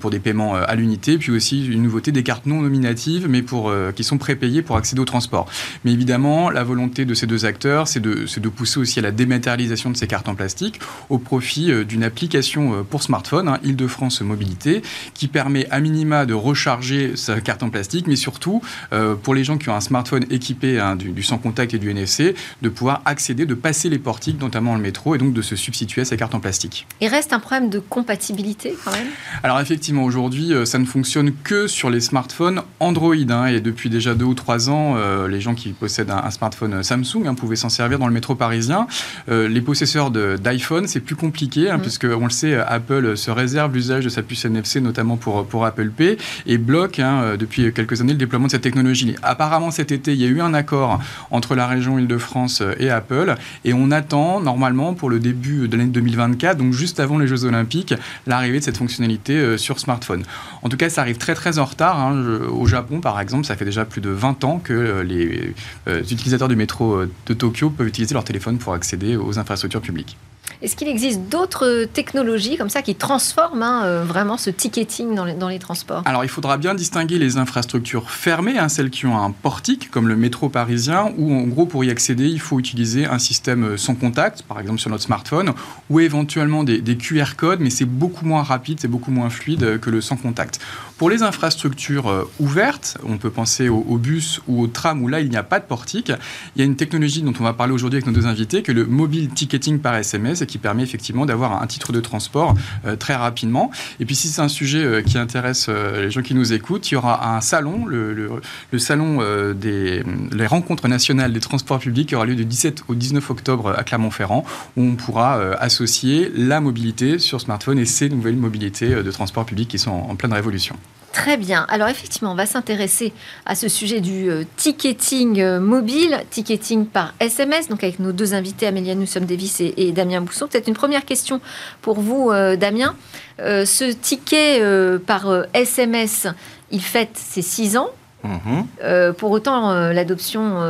pour 0.00 0.10
des 0.10 0.18
paiements 0.18 0.54
à 0.54 0.74
l'unité, 0.74 1.18
puis 1.18 1.30
aussi 1.30 1.66
une 1.66 1.82
nouveauté 1.82 2.10
des 2.10 2.22
cartes 2.22 2.46
non 2.46 2.62
nominatives, 2.62 3.26
mais 3.28 3.42
pour, 3.42 3.72
qui 3.94 4.02
sont 4.02 4.16
prépayées 4.16 4.62
pour 4.62 4.76
accéder 4.76 5.00
au 5.00 5.04
transport. 5.04 5.46
Mais 5.84 5.92
évidemment, 5.92 6.48
la 6.48 6.64
volonté 6.64 7.04
de 7.04 7.12
ces 7.12 7.26
deux 7.26 7.44
acteurs, 7.44 7.86
c'est 7.86 8.00
de, 8.00 8.24
de 8.38 8.48
pousser 8.48 8.80
aussi 8.80 8.98
à 8.98 9.02
la 9.02 9.10
dématérialisation 9.10 9.27
dématérialisation 9.28 9.90
de 9.90 9.96
ces 9.96 10.06
cartes 10.06 10.28
en 10.28 10.34
plastique 10.34 10.80
au 11.10 11.18
profit 11.18 11.70
euh, 11.70 11.84
d'une 11.84 12.02
application 12.02 12.72
euh, 12.72 12.82
pour 12.82 13.02
smartphone, 13.02 13.48
hein, 13.48 13.58
Île-de-France 13.62 14.22
Mobilité, 14.22 14.82
qui 15.12 15.28
permet 15.28 15.68
à 15.70 15.80
minima 15.80 16.24
de 16.24 16.32
recharger 16.32 17.14
sa 17.16 17.40
carte 17.40 17.62
en 17.62 17.68
plastique, 17.68 18.06
mais 18.06 18.16
surtout 18.16 18.62
euh, 18.92 19.14
pour 19.14 19.34
les 19.34 19.44
gens 19.44 19.58
qui 19.58 19.68
ont 19.68 19.74
un 19.74 19.80
smartphone 19.80 20.24
équipé 20.30 20.80
hein, 20.80 20.96
du, 20.96 21.22
sans 21.22 21.36
contact 21.36 21.74
et 21.74 21.78
du 21.78 21.90
NFC, 21.90 22.34
de 22.62 22.68
pouvoir 22.70 23.02
accéder, 23.04 23.44
de 23.44 23.54
passer 23.54 23.90
les 23.90 23.98
portiques, 23.98 24.40
notamment 24.40 24.74
le 24.74 24.80
métro, 24.80 25.14
et 25.14 25.18
donc 25.18 25.34
de 25.34 25.42
se 25.42 25.56
substituer 25.56 26.02
à 26.02 26.04
ces 26.06 26.16
cartes 26.16 26.34
en 26.34 26.40
plastique. 26.40 26.86
Il 27.00 27.08
reste 27.08 27.32
un 27.34 27.40
problème 27.40 27.68
de 27.68 27.78
compatibilité 27.78 28.74
quand 28.82 28.92
même? 28.92 29.08
Alors 29.42 29.60
effectivement, 29.60 30.04
aujourd'hui, 30.04 30.52
ça 30.64 30.78
ne 30.78 30.86
fonctionne 30.86 31.32
que 31.44 31.66
sur 31.66 31.90
les 31.90 32.00
smartphones 32.00 32.62
Android, 32.80 33.14
hein, 33.14 33.46
et 33.46 33.60
depuis 33.60 33.90
déjà 33.90 34.14
deux 34.14 34.24
ou 34.24 34.34
trois 34.34 34.70
ans, 34.70 34.96
les 35.26 35.40
gens 35.40 35.54
qui 35.54 35.70
possèdent 35.70 36.10
un, 36.10 36.30
smartphone 36.30 36.82
Samsung 36.82 37.34
pouvaient 37.36 37.56
s'en 37.56 37.68
servir 37.68 37.98
dans 37.98 38.06
le 38.06 38.12
métro 38.12 38.34
parisien. 38.34 38.86
Les 39.28 39.60
possesseurs 39.60 40.10
d'iPhone, 40.10 40.86
c'est 40.86 41.00
plus 41.00 41.16
compliqué, 41.16 41.70
hein, 41.70 41.78
mm. 41.78 41.82
puisque 41.82 42.04
on 42.04 42.24
le 42.24 42.30
sait, 42.30 42.54
Apple 42.54 43.16
se 43.16 43.30
réserve 43.30 43.74
l'usage 43.74 44.04
de 44.04 44.08
sa 44.08 44.22
puce 44.22 44.44
NFC, 44.44 44.80
notamment 44.80 45.16
pour, 45.16 45.46
pour 45.46 45.64
Apple 45.64 45.90
Pay, 45.90 46.16
et 46.46 46.58
bloque 46.58 46.98
hein, 46.98 47.36
depuis 47.38 47.72
quelques 47.72 48.00
années 48.00 48.12
le 48.12 48.18
déploiement 48.18 48.46
de 48.46 48.52
cette 48.52 48.62
technologie. 48.62 49.14
Apparemment, 49.22 49.70
cet 49.70 49.92
été, 49.92 50.12
il 50.12 50.20
y 50.20 50.24
a 50.24 50.28
eu 50.28 50.40
un 50.40 50.54
accord 50.54 51.00
entre 51.30 51.54
la 51.54 51.66
région 51.66 51.98
Île-de-France 51.98 52.62
et 52.78 52.90
Apple, 52.90 53.34
et 53.64 53.72
on 53.74 53.90
attend 53.90 54.40
normalement 54.40 54.94
pour 54.94 55.10
le 55.10 55.18
début 55.18 55.68
de 55.68 55.76
l'année 55.76 55.90
2024, 55.90 56.56
donc 56.56 56.72
juste 56.72 57.00
avant 57.00 57.18
les 57.18 57.26
Jeux 57.26 57.44
Olympiques, 57.44 57.94
l'arrivée 58.26 58.60
de 58.60 58.64
cette 58.64 58.76
fonctionnalité 58.76 59.34
euh, 59.34 59.56
sur 59.56 59.78
smartphone. 59.78 60.22
En 60.62 60.68
tout 60.68 60.76
cas, 60.76 60.88
ça 60.90 61.02
arrive 61.02 61.18
très 61.18 61.34
très 61.34 61.58
en 61.58 61.64
retard. 61.64 61.98
Hein. 61.98 62.24
au 62.50 62.66
Japon, 62.66 63.00
par 63.00 63.20
exemple, 63.20 63.44
ça 63.44 63.56
fait 63.56 63.64
déjà 63.64 63.84
plus 63.84 64.00
de 64.00 64.10
20 64.10 64.44
ans 64.44 64.60
que 64.62 64.72
euh, 64.72 65.02
les 65.02 65.54
euh, 65.88 66.00
utilisateurs 66.02 66.48
du 66.48 66.56
métro 66.56 67.04
de 67.26 67.34
Tokyo 67.34 67.70
peuvent 67.70 67.88
utiliser 67.88 68.14
leur 68.14 68.24
téléphone 68.24 68.58
pour 68.58 68.74
accéder 68.74 69.07
aux 69.16 69.38
infrastructures 69.38 69.82
publiques. 69.82 70.16
Est-ce 70.60 70.74
qu'il 70.74 70.88
existe 70.88 71.20
d'autres 71.28 71.84
technologies 71.84 72.56
comme 72.56 72.68
ça 72.68 72.82
qui 72.82 72.96
transforment 72.96 73.62
hein, 73.62 73.84
euh, 73.84 74.04
vraiment 74.04 74.36
ce 74.36 74.50
ticketing 74.50 75.14
dans 75.14 75.24
les, 75.24 75.34
dans 75.34 75.48
les, 75.48 75.60
transports? 75.60 76.02
Alors 76.04 76.24
il 76.24 76.28
faudra 76.28 76.56
bien 76.56 76.74
distinguer 76.74 77.18
les 77.18 77.36
infrastructures 77.36 78.10
fermées, 78.10 78.58
hein, 78.58 78.68
celles 78.68 78.90
qui 78.90 79.06
ont 79.06 79.16
un 79.16 79.30
portique 79.30 79.88
comme 79.90 80.08
le 80.08 80.16
métro 80.16 80.48
parisien, 80.48 81.12
où 81.16 81.32
en 81.32 81.42
gros 81.42 81.66
pour 81.66 81.84
y 81.84 81.90
accéder 81.90 82.26
il 82.26 82.40
faut 82.40 82.58
utiliser 82.58 83.06
un 83.06 83.20
système 83.20 83.64
euh, 83.64 83.76
sans 83.76 83.94
contact, 83.94 84.42
par 84.42 84.58
exemple 84.58 84.80
sur 84.80 84.90
notre 84.90 85.04
smartphone, 85.04 85.52
ou 85.90 86.00
éventuellement 86.00 86.64
des, 86.64 86.80
des 86.80 86.96
QR 86.96 87.36
codes, 87.36 87.60
mais 87.60 87.70
c'est 87.70 87.84
beaucoup 87.84 88.24
moins 88.24 88.42
rapide, 88.42 88.78
c'est 88.80 88.88
beaucoup 88.88 89.12
moins 89.12 89.30
fluide 89.30 89.62
euh, 89.62 89.78
que 89.78 89.90
le 89.90 90.00
sans 90.00 90.16
contact. 90.16 90.58
Pour 90.98 91.10
les 91.10 91.22
infrastructures 91.22 92.28
ouvertes, 92.40 92.98
on 93.04 93.18
peut 93.18 93.30
penser 93.30 93.68
au, 93.68 93.84
au 93.88 93.98
bus 93.98 94.40
ou 94.48 94.62
au 94.62 94.66
tram 94.66 95.02
où 95.02 95.08
là 95.08 95.20
il 95.20 95.30
n'y 95.30 95.36
a 95.36 95.42
pas 95.42 95.60
de 95.60 95.64
portique, 95.64 96.12
il 96.54 96.58
y 96.58 96.62
a 96.62 96.64
une 96.64 96.76
technologie 96.76 97.22
dont 97.22 97.32
on 97.38 97.44
va 97.44 97.52
parler 97.52 97.72
aujourd'hui 97.72 97.98
avec 97.98 98.06
nos 98.06 98.12
deux 98.12 98.26
invités, 98.26 98.62
que 98.62 98.72
le 98.72 98.84
mobile 98.84 99.28
ticketing 99.28 99.78
par 99.78 99.94
SMS 99.94 100.44
qui 100.46 100.58
permet 100.58 100.82
effectivement 100.82 101.26
d'avoir 101.26 101.62
un 101.62 101.66
titre 101.66 101.92
de 101.92 102.00
transport 102.00 102.54
euh, 102.86 102.96
très 102.96 103.14
rapidement. 103.14 103.70
Et 104.00 104.04
puis 104.04 104.14
si 104.14 104.28
c'est 104.28 104.42
un 104.42 104.48
sujet 104.48 104.84
euh, 104.84 105.02
qui 105.02 105.18
intéresse 105.18 105.66
euh, 105.68 106.02
les 106.02 106.10
gens 106.10 106.22
qui 106.22 106.34
nous 106.34 106.52
écoutent, 106.52 106.90
il 106.90 106.94
y 106.94 106.96
aura 106.96 107.36
un 107.36 107.40
salon, 107.40 107.86
le, 107.86 108.40
salon 108.78 109.18
des 109.54 110.02
rencontres 110.46 110.88
nationales 110.88 111.32
des 111.32 111.40
transports 111.40 111.78
publics 111.78 112.08
qui 112.08 112.14
aura 112.14 112.26
lieu 112.26 112.34
du 112.34 112.44
17 112.44 112.84
au 112.88 112.94
19 112.94 113.30
octobre 113.30 113.74
à 113.76 113.82
Clermont-Ferrand, 113.84 114.44
où 114.76 114.82
on 114.82 114.94
pourra 114.96 115.40
associer 115.58 116.30
la 116.34 116.60
mobilité 116.60 117.18
sur 117.18 117.40
smartphone 117.40 117.78
et 117.78 117.84
ces 117.84 118.08
nouvelles 118.08 118.36
mobilités 118.36 119.02
de 119.02 119.10
transport 119.10 119.44
public 119.44 119.68
qui 119.68 119.78
sont 119.78 119.90
en 119.90 120.16
pleine 120.16 120.32
révolution. 120.32 120.76
Très 121.18 121.36
bien. 121.36 121.66
Alors 121.68 121.88
effectivement, 121.88 122.30
on 122.30 122.36
va 122.36 122.46
s'intéresser 122.46 123.12
à 123.44 123.56
ce 123.56 123.68
sujet 123.68 124.00
du 124.00 124.30
euh, 124.30 124.44
ticketing 124.54 125.40
euh, 125.40 125.58
mobile, 125.58 126.16
ticketing 126.30 126.86
par 126.86 127.12
SMS, 127.18 127.68
donc 127.68 127.82
avec 127.82 127.98
nos 127.98 128.12
deux 128.12 128.34
invités, 128.34 128.68
Amélia 128.68 128.94
Newsom 128.94 129.24
Davis 129.24 129.60
et, 129.60 129.90
Damien 129.90 130.20
Bousson. 130.20 130.46
Peut-être 130.46 130.68
une 130.68 130.74
première 130.74 131.04
question 131.04 131.40
pour 131.82 131.98
vous, 131.98 132.30
euh, 132.30 132.54
Damien. 132.54 132.94
ce 133.40 133.92
ticket 133.92 134.62
par 135.06 135.26
SMS, 135.54 136.28
il 136.70 136.82
fête 136.82 137.16
ses 137.16 137.42
six 137.42 137.76
ans. 137.76 137.90
Mhm. 138.22 139.14
pour 139.14 139.30
autant, 139.30 139.72
l'adoption 139.92 140.60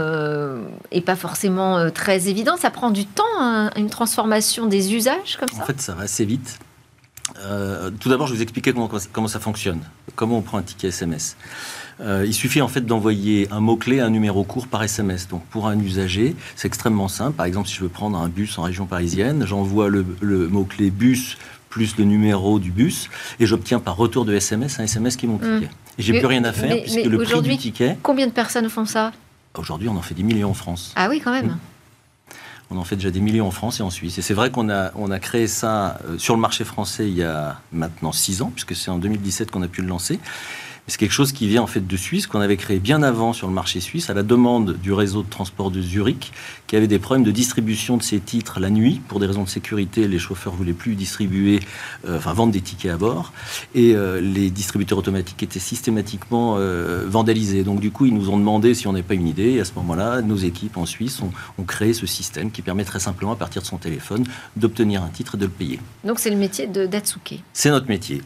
n'est 0.93 1.00
pas 1.00 1.17
forcément 1.17 1.90
très 1.90 2.28
évidente. 2.28 2.59
Ça 2.59 2.71
prend 2.71 2.90
du 2.90 3.05
temps, 3.07 3.25
hein, 3.38 3.71
une 3.76 3.90
transformation 3.90 4.67
des 4.67 4.95
usages 4.95 5.37
comme 5.38 5.49
ça? 5.49 5.62
En 5.62 5.67
fait, 5.67 5.81
ça 5.81 5.95
va 5.95 6.05
assez 6.05 6.25
vite. 6.25 6.59
Euh, 7.40 7.90
tout 7.90 8.08
d'abord, 8.08 8.26
je 8.26 8.32
vais 8.32 8.38
vous 8.38 8.42
expliquer 8.42 8.73
comment, 8.73 8.90
comment, 9.12 9.28
ça 9.28 9.40
fonctionne, 9.40 9.80
comment 10.16 10.38
on 10.38 10.42
prend 10.42 10.58
un 10.58 10.62
ticket 10.62 10.88
SMS. 10.88 11.37
Euh, 12.00 12.25
il 12.26 12.35
suffit 12.35 12.61
en 12.62 12.68
fait 12.68 12.82
d'envoyer 12.82 13.49
un 13.50 13.61
mot-clé, 13.61 14.00
un 14.00 14.11
numéro 14.11 14.44
court 14.44 14.68
par 14.68 14.82
SMS. 14.82 15.28
Donc 15.28 15.44
pour 15.47 15.66
un 15.66 15.78
usager, 15.78 16.37
c'est 16.56 16.68
extrêmement 16.68 17.08
simple. 17.08 17.37
Par 17.37 17.47
exemple, 17.47 17.68
si 17.68 17.75
je 17.75 17.82
veux 17.82 17.88
prendre 17.88 18.18
un 18.18 18.28
bus 18.28 18.58
en 18.58 18.62
région 18.62 18.87
parisienne, 18.87 19.44
j'envoie 19.47 19.88
le, 19.88 20.04
mot-clé 20.49 20.90
bus 20.90 21.38
plus 21.68 21.99
le 21.99 22.04
numéro 22.04 22.58
du 22.58 22.70
bus 22.70 23.11
et 23.40 23.47
j'obtiens 23.47 23.78
par 23.78 23.97
retour 23.97 24.25
de 24.25 24.35
SMS 24.35 24.80
un 24.80 24.85
SMS 24.85 25.16
qui 25.16 25.26
est 25.26 25.28
mon 25.28 25.37
hmm. 25.37 25.61
ticket. 25.61 25.73
Et 25.99 26.02
j'ai 26.02 26.18
plus 26.18 26.26
rien 26.26 26.44
à 26.44 26.52
faire 26.52 26.80
puisque 26.80 27.04
le 27.04 27.18
prix 27.18 27.42
du 27.42 27.56
ticket. 27.58 27.99
Combien 28.02 28.26
de 28.26 28.32
personnes 28.32 28.68
font 28.68 28.87
ça? 28.87 29.12
Aujourd'hui, 29.56 29.88
on 29.88 29.97
en 29.97 30.02
fait 30.02 30.14
des 30.14 30.23
millions 30.23 30.50
en 30.50 30.54
France. 30.54 30.92
Ah 30.94 31.08
oui, 31.11 31.20
quand 31.23 31.32
même. 31.32 31.58
On 32.70 32.76
en 32.76 32.84
fait 32.84 32.96
déjà 32.96 33.10
des 33.10 33.20
millions 33.20 33.46
en 33.46 33.50
France 33.50 33.80
et 33.80 33.82
en 33.82 33.90
Suisse. 33.90 34.18
Et 34.18 34.22
c'est 34.22 34.34
vrai 34.34 34.50
qu'on 34.50 34.68
a, 34.68 34.92
on 34.94 35.10
créé 35.18 35.46
ça 35.46 35.98
euh, 36.04 36.18
sur 36.18 36.34
le 36.34 36.40
marché 36.40 36.64
français 36.64 37.08
il 37.08 37.14
y 37.14 37.22
a 37.22 37.60
maintenant 37.72 38.12
six 38.12 38.42
ans, 38.42 38.50
puisque 38.54 38.76
c'est 38.76 38.90
en 38.90 38.98
2017 38.98 39.50
qu'on 39.50 39.62
a 39.62 39.68
pu 39.68 39.80
le 39.80 39.88
lancer 39.88 40.20
c'est 40.88 40.97
quelque 40.97 41.12
chose 41.12 41.33
qui 41.33 41.47
vient 41.47 41.62
en 41.62 41.66
fait 41.66 41.87
de 41.87 41.97
Suisse, 41.97 42.26
qu'on 42.26 42.40
avait 42.40 42.57
créé 42.57 42.78
bien 42.78 43.02
avant 43.02 43.33
sur 43.35 43.47
le 43.47 43.52
marché 43.52 43.78
suisse, 43.80 44.09
à 44.09 44.14
la 44.14 44.23
demande 44.23 44.78
du 44.78 44.92
réseau 44.92 45.23
de 45.23 45.28
transport 45.28 45.71
de 45.71 45.83
Zurich, 45.83 46.33
qui 46.66 46.76
avait 46.76 46.87
des 46.87 46.99
problèmes 46.99 47.25
de 47.25 47.30
distribution 47.30 47.99
de 47.99 48.02
ses 48.02 48.21
titres 48.21 48.59
la 48.59 48.71
nuit. 48.71 49.00
Pour 49.07 49.21
des 49.21 49.26
raisons 49.26 49.45
de 49.45 49.49
sécurité, 49.49 50.09
les 50.09 50.18
chauffeurs 50.18 50.54
voulaient 50.54 50.73
plus 50.73 50.95
distribuer, 50.95 51.61
euh, 52.07 52.16
enfin 52.16 52.33
vendre 52.33 52.52
des 52.52 52.62
tickets 52.62 52.90
à 52.90 52.97
bord. 52.97 53.33
Et 53.75 53.95
euh, 53.95 54.21
les 54.21 54.50
distributeurs 54.50 54.99
automatiques 54.99 55.42
étaient 55.42 55.59
systématiquement 55.59 56.57
euh, 56.57 57.04
vandalisés. 57.07 57.64
Donc 57.64 57.80
du 57.80 57.90
coup, 57.90 58.07
ils 58.07 58.14
nous 58.14 58.30
ont 58.30 58.38
demandé 58.38 58.73
si 58.73 58.87
on 58.87 58.92
n'avait 58.92 59.02
pas 59.02 59.14
une 59.14 59.28
idée. 59.28 59.52
Et 59.52 59.61
à 59.61 59.66
ce 59.66 59.73
moment-là, 59.76 60.23
nos 60.23 60.37
équipes 60.37 60.78
en 60.78 60.87
Suisse 60.87 61.21
ont, 61.21 61.33
ont, 61.59 61.64
créé 61.64 61.92
ce 61.92 62.07
système 62.07 62.50
qui 62.50 62.62
permet 62.62 62.85
très 62.85 63.00
simplement, 63.00 63.33
à 63.33 63.37
partir 63.37 63.61
de 63.61 63.66
son 63.66 63.76
téléphone, 63.76 64.25
d'obtenir 64.57 65.02
un 65.02 65.09
titre 65.09 65.35
et 65.35 65.38
de 65.38 65.45
le 65.45 65.50
payer. 65.50 65.78
Donc 66.04 66.18
c'est 66.18 66.30
le 66.30 66.37
métier 66.37 66.66
de 66.66 66.87
d'Atsuke. 66.87 67.42
C'est 67.52 67.71
notre 67.71 67.88
métier. 67.88 68.23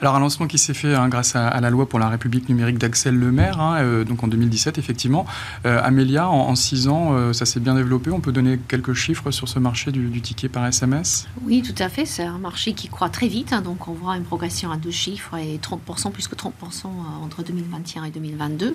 Alors 0.00 0.14
un 0.14 0.20
lancement 0.20 0.46
qui 0.46 0.56
s'est 0.56 0.72
fait 0.72 0.94
hein, 0.94 1.10
grâce 1.10 1.36
à, 1.36 1.60
la 1.60 1.68
loi 1.68 1.86
pour 1.86 1.98
la 1.98 2.08
République 2.08 2.48
numérique 2.48 2.78
d'Axel 2.78 3.14
Lemaire, 3.14 3.60
hein, 3.60 3.76
euh, 3.82 4.04
donc 4.04 4.24
en 4.24 4.28
2017 4.28 4.78
effectivement. 4.78 5.26
Euh, 5.66 5.78
Amélia, 5.82 6.30
en, 6.30 6.54
six 6.54 6.88
ans, 6.88 7.12
euh, 7.12 7.34
ça 7.34 7.44
s'est 7.44 7.60
bien 7.60 7.74
développé. 7.74 8.10
On 8.10 8.20
peut 8.20 8.32
donner 8.32 8.58
quelques 8.66 8.94
chiffres 8.94 9.30
sur 9.30 9.46
ce 9.46 9.58
marché 9.58 9.92
du, 9.92 10.20
ticket 10.22 10.48
par 10.48 10.66
SMS 10.66 11.28
Oui, 11.42 11.60
tout 11.60 11.74
à 11.82 11.90
fait. 11.90 12.06
C'est 12.06 12.24
un 12.24 12.38
marché 12.38 12.72
qui 12.72 12.88
croît 12.88 13.10
très 13.10 13.28
vite. 13.28 13.52
Hein, 13.52 13.60
donc 13.60 13.88
on 13.88 13.92
voit 13.92 14.16
une 14.16 14.24
progression 14.24 14.70
à 14.70 14.78
deux 14.78 14.90
chiffres 14.90 15.36
et 15.36 15.58
30%, 15.58 16.12
plus 16.12 16.28
que 16.28 16.34
30% 16.34 16.50
entre 17.22 17.42
2021 17.42 18.04
et 18.04 18.10
2022. 18.10 18.74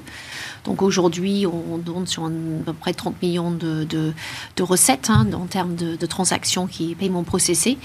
Donc 0.63 0.83
aujourd'hui, 0.83 1.47
on 1.47 1.79
donne 1.79 2.05
sur 2.05 2.25
à 2.25 2.29
peu 2.65 2.73
près 2.73 2.93
30 2.93 3.19
millions 3.23 3.49
de, 3.49 4.13
recettes 4.59 5.09
en 5.09 5.47
termes 5.47 5.75
de, 5.75 6.05
transactions 6.05 6.67
qui 6.67 6.93
paiement 6.93 7.23
processé, 7.23 7.79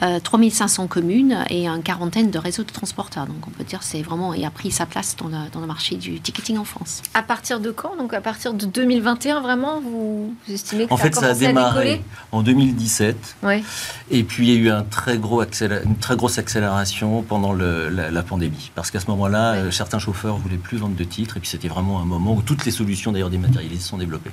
3500 0.00 0.86
communes 0.86 1.44
et 1.50 1.68
une 1.68 1.82
quarantaine 1.82 2.30
de 2.30 2.38
réseaux 2.46 2.62
de 2.62 2.70
transporteurs. 2.70 3.26
Donc 3.26 3.46
on 3.46 3.50
peut 3.50 3.64
dire 3.64 3.82
c'est 3.82 4.02
vraiment 4.02 4.32
il 4.32 4.44
a 4.44 4.50
pris 4.50 4.70
sa 4.70 4.86
place 4.86 5.16
dans 5.16 5.28
le, 5.60 5.66
marché 5.66 5.96
du 5.96 6.20
ticketing 6.20 6.58
en 6.58 6.64
France. 6.64 7.02
À 7.14 7.22
partir 7.22 7.60
de 7.60 7.70
quand? 7.70 7.96
Donc 7.96 8.14
à 8.14 8.20
partir 8.20 8.54
de 8.54 8.66
2021 8.66 9.40
vraiment 9.40 9.80
vous, 9.80 10.34
estimez 10.48 10.86
que 10.86 10.94
en 10.94 10.96
fait 10.96 11.14
ça 11.14 11.26
a 11.26 11.34
démarré 11.34 12.02
en 12.32 12.42
2017. 12.42 13.36
Ouais. 13.42 13.62
Et 14.10 14.22
puis 14.22 14.48
il 14.48 14.54
y 14.54 14.56
a 14.56 14.60
eu 14.60 14.70
un 14.70 14.84
très 14.84 15.18
gros 15.18 15.42
une 15.42 15.96
très 15.96 16.16
grosse 16.16 16.38
accélération 16.38 17.22
pendant 17.22 17.52
la, 17.52 18.22
pandémie 18.22 18.72
parce 18.74 18.90
qu'à 18.90 19.00
ce 19.00 19.08
moment-là 19.10 19.54
euh, 19.54 19.70
certains 19.70 19.98
chauffeurs 19.98 20.36
voulaient 20.36 20.56
plus 20.56 20.78
vendre 20.78 20.96
de 20.96 21.04
titres 21.04 21.36
et 21.36 21.40
puis 21.40 21.48
c'était 21.48 21.68
vraiment 21.68 22.00
un 22.00 22.04
moment 22.04 22.34
où 22.34 22.42
toutes 22.42 22.64
les 22.64 22.72
solutions 22.72 23.12
d'ailleurs 23.12 23.30
dématérialisées 23.30 23.82
sont 23.82 23.98
développées. 23.98 24.32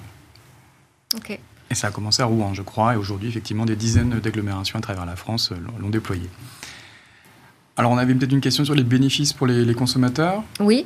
Ok. 1.16 1.40
Et 1.70 1.76
ça 1.76 1.88
a 1.88 1.92
commencé 1.92 2.22
à 2.22 2.26
Rouen, 2.26 2.54
je 2.54 2.62
crois, 2.62 2.94
et 2.94 2.98
aujourd'hui, 2.98 3.30
effectivement, 3.30 3.66
des 3.66 3.76
dizaines 3.76 4.20
d'agglomérations 4.20 4.78
à 4.78 4.82
travers 4.82 5.06
la 5.08 5.16
France 5.16 5.52
euh, 5.52 5.56
l'ont 5.80 5.90
déployé. 5.90 6.30
Alors, 7.76 7.92
on 7.92 7.98
avait 7.98 8.14
peut-être 8.14 8.32
une 8.32 8.42
question 8.42 8.64
sur 8.66 8.76
les 8.76 8.84
bénéfices 8.84 9.34
pour 9.34 9.48
les, 9.48 9.74
consommateurs. 9.74 10.44
Oui. 10.60 10.86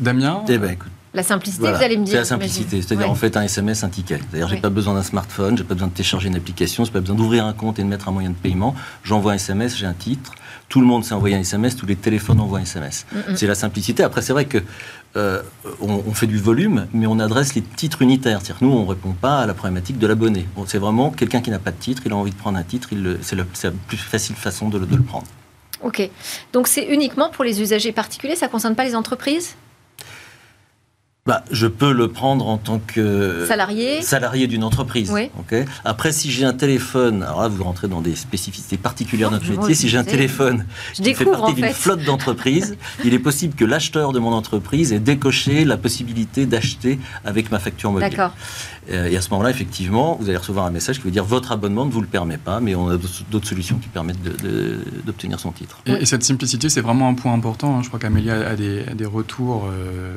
Damien 0.00 0.42
eh 0.48 0.56
ben, 0.56 0.76
La 1.12 1.22
simplicité, 1.22 1.70
vous 1.70 1.82
allez 1.82 1.98
me 1.98 2.04
dire. 2.04 2.12
C'est 2.12 2.18
la 2.18 2.24
simplicité, 2.24 2.80
c'est-à-dire 2.80 3.10
en 3.10 3.14
fait 3.14 3.36
un 3.36 3.42
SMS, 3.42 3.84
un 3.84 3.90
ticket. 3.90 4.20
D'ailleurs, 4.32 4.48
j'ai 4.48 4.56
pas 4.56 4.70
besoin 4.70 4.94
d'un 4.94 5.02
smartphone, 5.02 5.58
j'ai 5.58 5.64
pas 5.64 5.74
besoin 5.74 5.88
de 5.88 5.92
télécharger 5.92 6.28
une 6.28 6.36
application, 6.36 6.84
j'ai 6.86 6.92
pas 6.92 7.00
besoin 7.00 7.16
d'ouvrir 7.16 7.44
un 7.44 7.52
compte 7.52 7.78
et 7.78 7.82
de 7.82 7.88
mettre 7.88 8.08
un 8.08 8.12
moyen 8.12 8.30
de 8.30 8.34
paiement. 8.34 8.74
J'envoie 9.04 9.32
un 9.32 9.34
SMS, 9.34 9.76
j'ai 9.76 9.86
un 9.86 9.92
titre. 9.92 10.32
Tout 10.70 10.80
le 10.80 10.86
monde 10.86 11.04
sait 11.04 11.12
envoyer 11.12 11.36
un 11.36 11.40
SMS, 11.40 11.76
tous 11.76 11.84
les 11.84 11.96
téléphones 11.96 12.40
envoient 12.40 12.60
un 12.60 12.62
SMS. 12.62 13.04
C'est 13.34 13.46
la 13.46 13.54
simplicité. 13.54 14.02
Après, 14.02 14.22
c'est 14.22 14.32
vrai 14.32 14.46
que 14.46 14.62
euh, 15.16 15.42
on, 15.80 16.12
fait 16.12 16.28
du 16.28 16.38
volume, 16.38 16.86
mais 16.92 17.06
on 17.06 17.18
adresse 17.18 17.54
les 17.54 17.62
titres 17.62 18.02
unitaires. 18.02 18.40
C'est-à-dire 18.42 18.64
nous, 18.68 18.72
on 18.72 18.84
ne 18.84 18.88
répond 18.88 19.12
pas 19.12 19.40
à 19.40 19.46
la 19.46 19.54
problématique 19.54 19.98
de 19.98 20.06
l'abonné. 20.06 20.46
c'est 20.66 20.78
vraiment 20.78 21.10
quelqu'un 21.10 21.40
qui 21.40 21.50
n'a 21.50 21.58
pas 21.58 21.72
de 21.72 21.78
titre, 21.78 22.02
il 22.06 22.12
a 22.12 22.16
envie 22.16 22.30
de 22.30 22.36
prendre 22.36 22.56
un 22.56 22.62
titre, 22.62 22.90
c'est 23.22 23.34
la, 23.34 23.44
plus 23.44 23.96
facile 23.96 24.36
façon 24.36 24.68
de, 24.68 24.78
le 24.78 25.02
prendre. 25.02 25.26
Ok. 25.82 26.08
Donc 26.52 26.68
c'est 26.68 26.84
uniquement 26.84 27.30
pour 27.30 27.44
les 27.44 27.60
usagers 27.60 27.92
particuliers, 27.92 28.36
ça 28.36 28.46
ne 28.46 28.52
concerne 28.52 28.76
pas 28.76 28.84
les 28.84 28.94
entreprises? 28.94 29.56
Bah, 31.30 31.44
je 31.52 31.68
peux 31.68 31.92
le 31.92 32.08
prendre 32.08 32.48
en 32.48 32.58
tant 32.58 32.80
que 32.84 33.44
salarié, 33.46 34.02
salarié 34.02 34.48
d'une 34.48 34.64
entreprise. 34.64 35.12
Oui. 35.12 35.28
ok? 35.38 35.64
Après, 35.84 36.10
si 36.10 36.28
j'ai 36.28 36.44
un 36.44 36.52
téléphone, 36.52 37.22
alors 37.22 37.42
là, 37.42 37.46
vous 37.48 37.62
rentrez 37.62 37.86
dans 37.86 38.00
des 38.00 38.16
spécificités 38.16 38.76
particulières 38.76 39.30
de 39.30 39.36
notre 39.36 39.48
métier. 39.48 39.76
Si 39.76 39.88
j'ai 39.88 39.96
un 39.96 40.02
téléphone 40.02 40.66
je 40.92 41.02
qui 41.02 41.14
fait 41.14 41.24
partie 41.24 41.40
en 41.40 41.52
d'une 41.52 41.66
fait. 41.66 41.72
flotte 41.72 42.02
d'entreprises, 42.02 42.76
il 43.04 43.14
est 43.14 43.20
possible 43.20 43.54
que 43.54 43.64
l'acheteur 43.64 44.10
de 44.12 44.18
mon 44.18 44.32
entreprise 44.32 44.92
ait 44.92 44.98
décoché 44.98 45.64
la 45.64 45.76
possibilité 45.76 46.46
d'acheter 46.46 46.98
avec 47.24 47.52
ma 47.52 47.60
facture 47.60 47.92
mobile. 47.92 48.10
D'accord. 48.10 48.34
Euh, 48.90 49.06
Et 49.08 49.16
à 49.16 49.20
ce 49.20 49.30
moment-là, 49.30 49.50
effectivement, 49.50 50.16
vous 50.20 50.28
allez 50.30 50.38
recevoir 50.38 50.64
un 50.66 50.70
message 50.72 50.96
qui 50.98 51.04
veut 51.04 51.10
dire 51.12 51.22
votre 51.24 51.52
abonnement 51.52 51.86
ne 51.86 51.92
vous 51.92 52.00
le 52.00 52.08
permet 52.08 52.38
pas, 52.38 52.58
mais 52.58 52.74
on 52.74 52.88
a 52.88 52.96
d'autres- 53.30 53.46
solutions 53.46 53.78
qui 53.78 53.88
permettent 53.88 54.22
de- 54.22 54.36
de- 54.48 54.78
d'obtenir 55.06 55.38
son 55.38 55.52
titre. 55.52 55.78
Et, 55.86 56.04
cette 56.06 56.24
simplicité, 56.24 56.68
c'est 56.68 56.80
vraiment 56.80 57.08
un 57.08 57.14
point 57.14 57.32
important. 57.34 57.76
hein. 57.78 57.82
Je 57.82 57.88
crois 57.88 58.00
qu'Amélie 58.00 58.30
a, 58.30 58.48
a 58.48 58.56
des, 58.56 58.82
a 58.90 58.94
des 58.94 59.04
retours, 59.06 59.68
euh, 59.70 60.14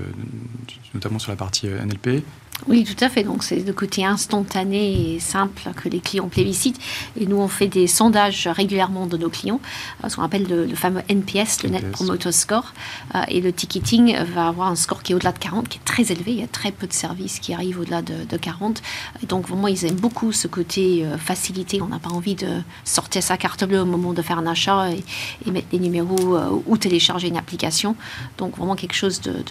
notamment 1.04 1.20
sur 1.20 1.32
la 1.32 1.36
partie 1.36 1.68
euh, 1.68 1.84
NLP. 1.84 2.24
Oui, 2.68 2.86
tout 2.86 3.04
à 3.04 3.10
fait. 3.10 3.24
Donc, 3.24 3.44
c'est 3.44 3.58
le 3.60 3.74
côté 3.74 4.06
instantané 4.06 5.16
et 5.16 5.20
simple 5.20 5.62
que 5.76 5.90
les 5.90 6.00
clients 6.00 6.30
plébiscitent. 6.30 6.80
Et 7.20 7.26
nous, 7.26 7.36
on 7.36 7.50
fait 7.50 7.68
des 7.68 7.88
sondages 7.88 8.48
régulièrement 8.48 9.06
de 9.06 9.18
nos 9.18 9.30
clients, 9.30 9.60
euh, 10.04 10.08
ce 10.10 10.16
qu'on 10.16 10.22
appelle 10.22 10.48
le, 10.48 10.66
le 10.66 10.76
fameux 10.76 11.02
NPS, 11.10 11.64
le 11.64 11.70
Net. 11.70 11.92
Promoter 11.92 12.32
Score. 12.32 12.74
Euh, 13.16 13.22
et 13.28 13.42
le 13.42 13.52
ticketing 13.52 14.16
va 14.34 14.48
avoir 14.48 14.70
un 14.70 14.76
score 14.78 15.04
qui 15.04 15.12
est 15.12 15.16
au-delà 15.16 15.34
de 15.34 15.40
40, 15.40 15.68
qui 15.68 15.78
est 15.80 15.84
très 15.84 16.12
élevé. 16.14 16.32
Il 16.32 16.40
y 16.40 16.44
a 16.44 16.48
très 16.48 16.72
peu 16.72 16.88
de 16.88 16.94
services 16.94 17.40
qui 17.40 17.54
arrivent 17.54 17.80
au-delà 17.82 18.02
de, 18.02 18.24
de 18.30 18.38
40. 18.38 18.82
Et 19.22 19.26
donc, 19.26 19.48
vraiment, 19.48 19.68
ils 19.68 19.84
aiment 19.86 19.96
beaucoup 19.96 20.32
ce 20.32 20.48
côté 20.48 21.04
euh, 21.06 21.18
facilité. 21.18 21.82
On 21.82 21.88
n'a 21.88 22.00
pas 22.00 22.12
envie 22.12 22.36
de 22.36 22.48
sortir 22.86 23.22
sa 23.24 23.36
carte 23.36 23.66
bleue 23.66 23.82
au 23.82 23.86
moment 23.86 24.14
de 24.14 24.22
faire 24.22 24.38
un 24.38 24.48
achat 24.48 24.90
et, 24.92 25.04
et 25.46 25.52
mettre 25.52 25.68
les 25.74 25.80
numéros 25.80 26.38
euh, 26.38 26.50
ou 26.66 26.78
télécharger 26.78 27.28
une 27.28 27.38
application. 27.38 27.98
Donc, 28.38 28.56
vraiment 28.58 28.76
quelque 28.76 28.96
chose 28.96 29.20
de- 29.20 29.44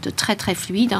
de 0.00 0.10
très, 0.10 0.34
très 0.34 0.54
fluide. 0.56 0.96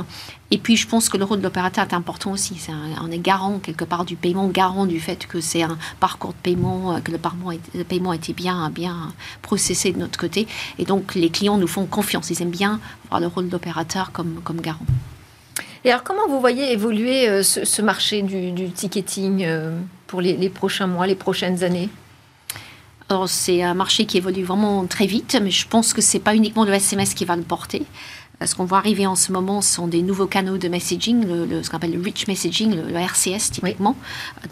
Et 0.51 0.57
puis, 0.57 0.77
je 0.77 0.89
pense 0.89 1.11
que 1.11 1.19
le 1.19 1.25
rôle 1.25 1.39
de 1.39 1.43
l'opérateur 1.43 1.85
est 1.87 1.93
important 1.95 2.33
aussi. 2.33 2.55
C'est 2.59 2.73
un- 2.73 3.03
on 3.03 3.11
est 3.11 3.19
garant 3.19 3.59
quelque 3.59 3.85
part 3.85 4.07
du 4.07 4.17
paiement, 4.17 4.49
garant 4.49 4.87
du 4.87 4.99
fait 4.99 5.27
que 5.27 5.43
c'est 5.43 5.63
un 5.63 5.77
parcours 6.01 6.31
de 6.31 6.39
paiement, 6.43 6.95
euh, 6.97 7.01
que 7.01 7.11
le 7.13 7.19
paiement, 7.19 7.53
est- 7.53 7.75
le 7.75 7.85
paiement 7.85 8.13
a 8.13 8.17
été 8.17 8.33
bien, 8.33 8.71
bien 8.71 9.13
processé 9.43 9.93
de 9.93 9.99
notre 9.99 10.19
côté. 10.19 10.47
Et 10.79 10.87
donc, 10.87 11.15
les 11.15 11.29
clients 11.29 11.59
nous 11.59 11.67
font 11.67 11.85
confiance. 11.85 12.31
Ils 12.31 12.41
aiment 12.41 12.49
bien 12.51 12.81
voir 13.11 13.21
le 13.21 13.27
rôle 13.27 13.49
d'opérateur 13.51 14.11
comme, 14.11 14.41
comme 14.43 14.63
garant. 14.63 14.87
Et 15.85 15.91
alors, 15.93 16.03
comment 16.03 16.27
vous 16.29 16.41
voyez 16.41 16.73
évoluer 16.73 17.29
euh, 17.29 17.43
ce, 17.43 17.67
ce 17.67 17.83
marché 17.83 18.23
du, 18.23 18.51
du 18.53 18.71
ticketing 18.71 19.45
euh, 19.45 19.79
pour 20.07 20.23
les, 20.23 20.35
les 20.35 20.49
prochains 20.49 20.87
mois, 20.87 21.07
les 21.07 21.15
prochaines 21.15 21.63
années? 21.63 21.91
Alors, 23.11 23.29
c'est 23.29 23.63
un 23.63 23.73
marché 23.75 24.05
qui 24.07 24.19
évolue 24.19 24.43
vraiment 24.45 24.87
très 24.87 25.07
vite, 25.07 25.39
mais 25.43 25.51
je 25.51 25.67
pense 25.67 25.95
que 25.95 26.03
c'est 26.03 26.19
pas 26.19 26.35
uniquement 26.35 26.65
le 26.65 26.73
SMS 26.75 27.15
qui 27.15 27.25
va 27.25 27.37
le 27.37 27.43
porter. 27.43 27.83
Ce 28.45 28.55
qu'on 28.55 28.65
voit 28.67 28.79
arriver 28.79 29.05
en 29.07 29.17
ce 29.17 29.33
moment 29.33 29.61
sont 29.63 29.89
des 29.89 30.01
nouveaux 30.01 30.29
canaux 30.29 30.59
de 30.59 30.69
messaging, 30.69 31.27
le, 31.27 31.45
le- 31.45 31.63
ce 31.65 31.71
qu'on 31.71 31.79
appelle 31.79 31.93
le 31.93 32.01
rich 32.01 32.29
messaging, 32.29 32.73
le, 32.77 32.83
le 32.89 32.97
RCS 32.97 33.51
typiquement. 33.51 33.97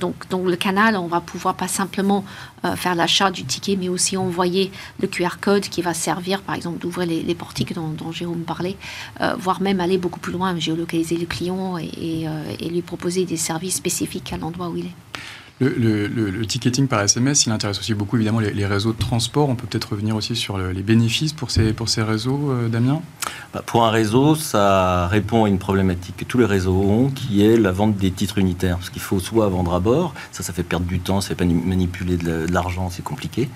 Donc, 0.01 0.29
donc 0.29 0.47
le 0.47 0.57
canal, 0.57 0.97
on 0.97 1.07
va 1.07 1.21
pouvoir 1.21 1.55
pas 1.55 1.69
simplement 1.69 2.25
euh, 2.65 2.75
faire 2.75 2.97
l'achat 2.97 3.31
du 3.31 3.45
ticket, 3.45 3.77
mais 3.77 3.89
aussi 3.89 4.17
envoyer 4.17 4.73
le 5.01 5.07
QR 5.07 5.39
code 5.41 5.63
qui 5.69 5.83
va 5.83 5.95
servir, 5.95 6.43
par 6.43 6.57
exemple, 6.57 6.79
d'ouvrir 6.79 7.07
les, 7.07 7.23
les 7.23 7.35
portiques 7.37 7.75
dont, 7.75 7.91
dont 7.91 8.11
Jérôme 8.11 8.43
parlait, 8.43 8.77
euh, 9.21 9.37
voire 9.39 9.61
même 9.63 9.79
aller 9.81 9.99
beaucoup 9.99 10.19
plus 10.21 10.33
loin, 10.33 10.59
géolocaliser 10.59 11.17
le 11.17 11.27
client 11.27 11.79
et, 11.79 11.85
et, 11.97 12.29
euh, 12.29 12.43
et 12.59 12.69
lui 12.69 12.83
proposer 12.83 13.25
des 13.25 13.37
services 13.37 13.77
spécifiques 13.77 14.33
à 14.33 14.37
l'endroit 14.37 14.69
où 14.69 14.77
il 14.77 14.87
est. 14.87 14.95
Le, 15.59 16.45
ticketing 16.45 16.87
par 16.87 17.01
SMS, 17.01 17.47
il 17.47 17.53
intéresse 17.53 17.79
aussi 17.79 17.95
beaucoup 17.95 18.17
évidemment 18.17 18.41
les, 18.41 18.67
réseaux 18.67 18.93
de 18.93 18.99
transport. 18.99 19.49
On 19.49 19.55
peut 19.55 19.67
peut-être 19.67 19.93
revenir 19.93 20.15
aussi 20.15 20.37
sur 20.37 20.59
le- 20.59 20.73
les 20.73 20.83
bénéfices 20.83 21.33
pour 21.33 21.51
ces, 21.51 21.73
pour 21.73 21.89
ces 21.89 22.03
réseaux, 22.03 22.51
euh, 22.51 22.69
Damien? 22.69 23.01
Bah, 23.55 23.63
Pour 23.65 23.87
un 23.87 23.91
réseau, 23.91 24.35
ça 24.35 25.07
répond 25.09 25.45
à 25.45 25.49
une 25.49 25.59
problématique 25.59 26.19
que 26.19 26.25
tous 26.25 26.37
les 26.39 26.45
réseaux 26.45 26.75
ont, 26.83 27.09
qui 27.11 27.43
est 27.43 27.57
la 27.57 27.73
vente 27.73 27.97
des 27.97 28.11
titres 28.11 28.37
unitaires. 28.39 28.77
Parce 28.77 28.91
qu'il 28.91 29.01
faut 29.01 29.19
soit 29.19 29.49
vendre 29.49 29.75
à 29.75 29.81
bord, 29.81 30.15
ça, 30.31 30.43
ça 30.43 30.53
fait 30.53 30.63
perdre 30.63 30.85
du 30.87 31.01
temps, 31.01 31.23
ça 31.23 31.35
fait 31.35 31.45
manipuler 31.45 32.19
de 32.19 32.47
l'argent, 32.53 32.91
c'est 32.91 33.05
compliqué. 33.05 33.49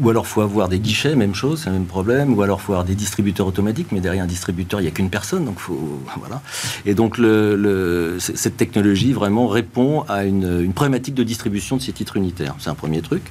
Ou 0.00 0.10
alors, 0.10 0.26
faut 0.26 0.40
avoir 0.42 0.68
des 0.68 0.78
guichets, 0.78 1.14
même 1.16 1.34
chose, 1.34 1.62
c'est 1.64 1.70
le 1.70 1.74
même 1.74 1.86
problème. 1.86 2.34
Ou 2.34 2.42
alors, 2.42 2.60
faut 2.60 2.72
avoir 2.72 2.84
des 2.86 2.94
distributeurs 2.94 3.46
automatiques, 3.46 3.88
mais 3.92 4.00
derrière 4.00 4.22
un 4.24 4.28
distributeur, 4.28 4.80
il 4.80 4.84
n'y 4.84 4.88
a 4.88 4.92
qu'une 4.92 5.10
personne, 5.10 5.44
donc 5.44 5.58
faut 5.58 6.00
voilà. 6.18 6.40
Et 6.86 6.94
donc, 6.94 7.18
le, 7.18 7.56
le- 7.56 8.18
cette 8.20 8.56
technologie 8.56 9.12
vraiment 9.12 9.48
répond 9.48 10.02
à 10.08 10.24
une, 10.24 10.60
une 10.62 10.72
problématique 10.72 11.14
de 11.14 11.24
distribution 11.24 11.76
de 11.76 11.82
ces 11.82 11.92
titres 11.92 12.16
unitaires. 12.16 12.54
C'est 12.58 12.70
un 12.70 12.74
premier 12.74 13.02
truc. 13.02 13.22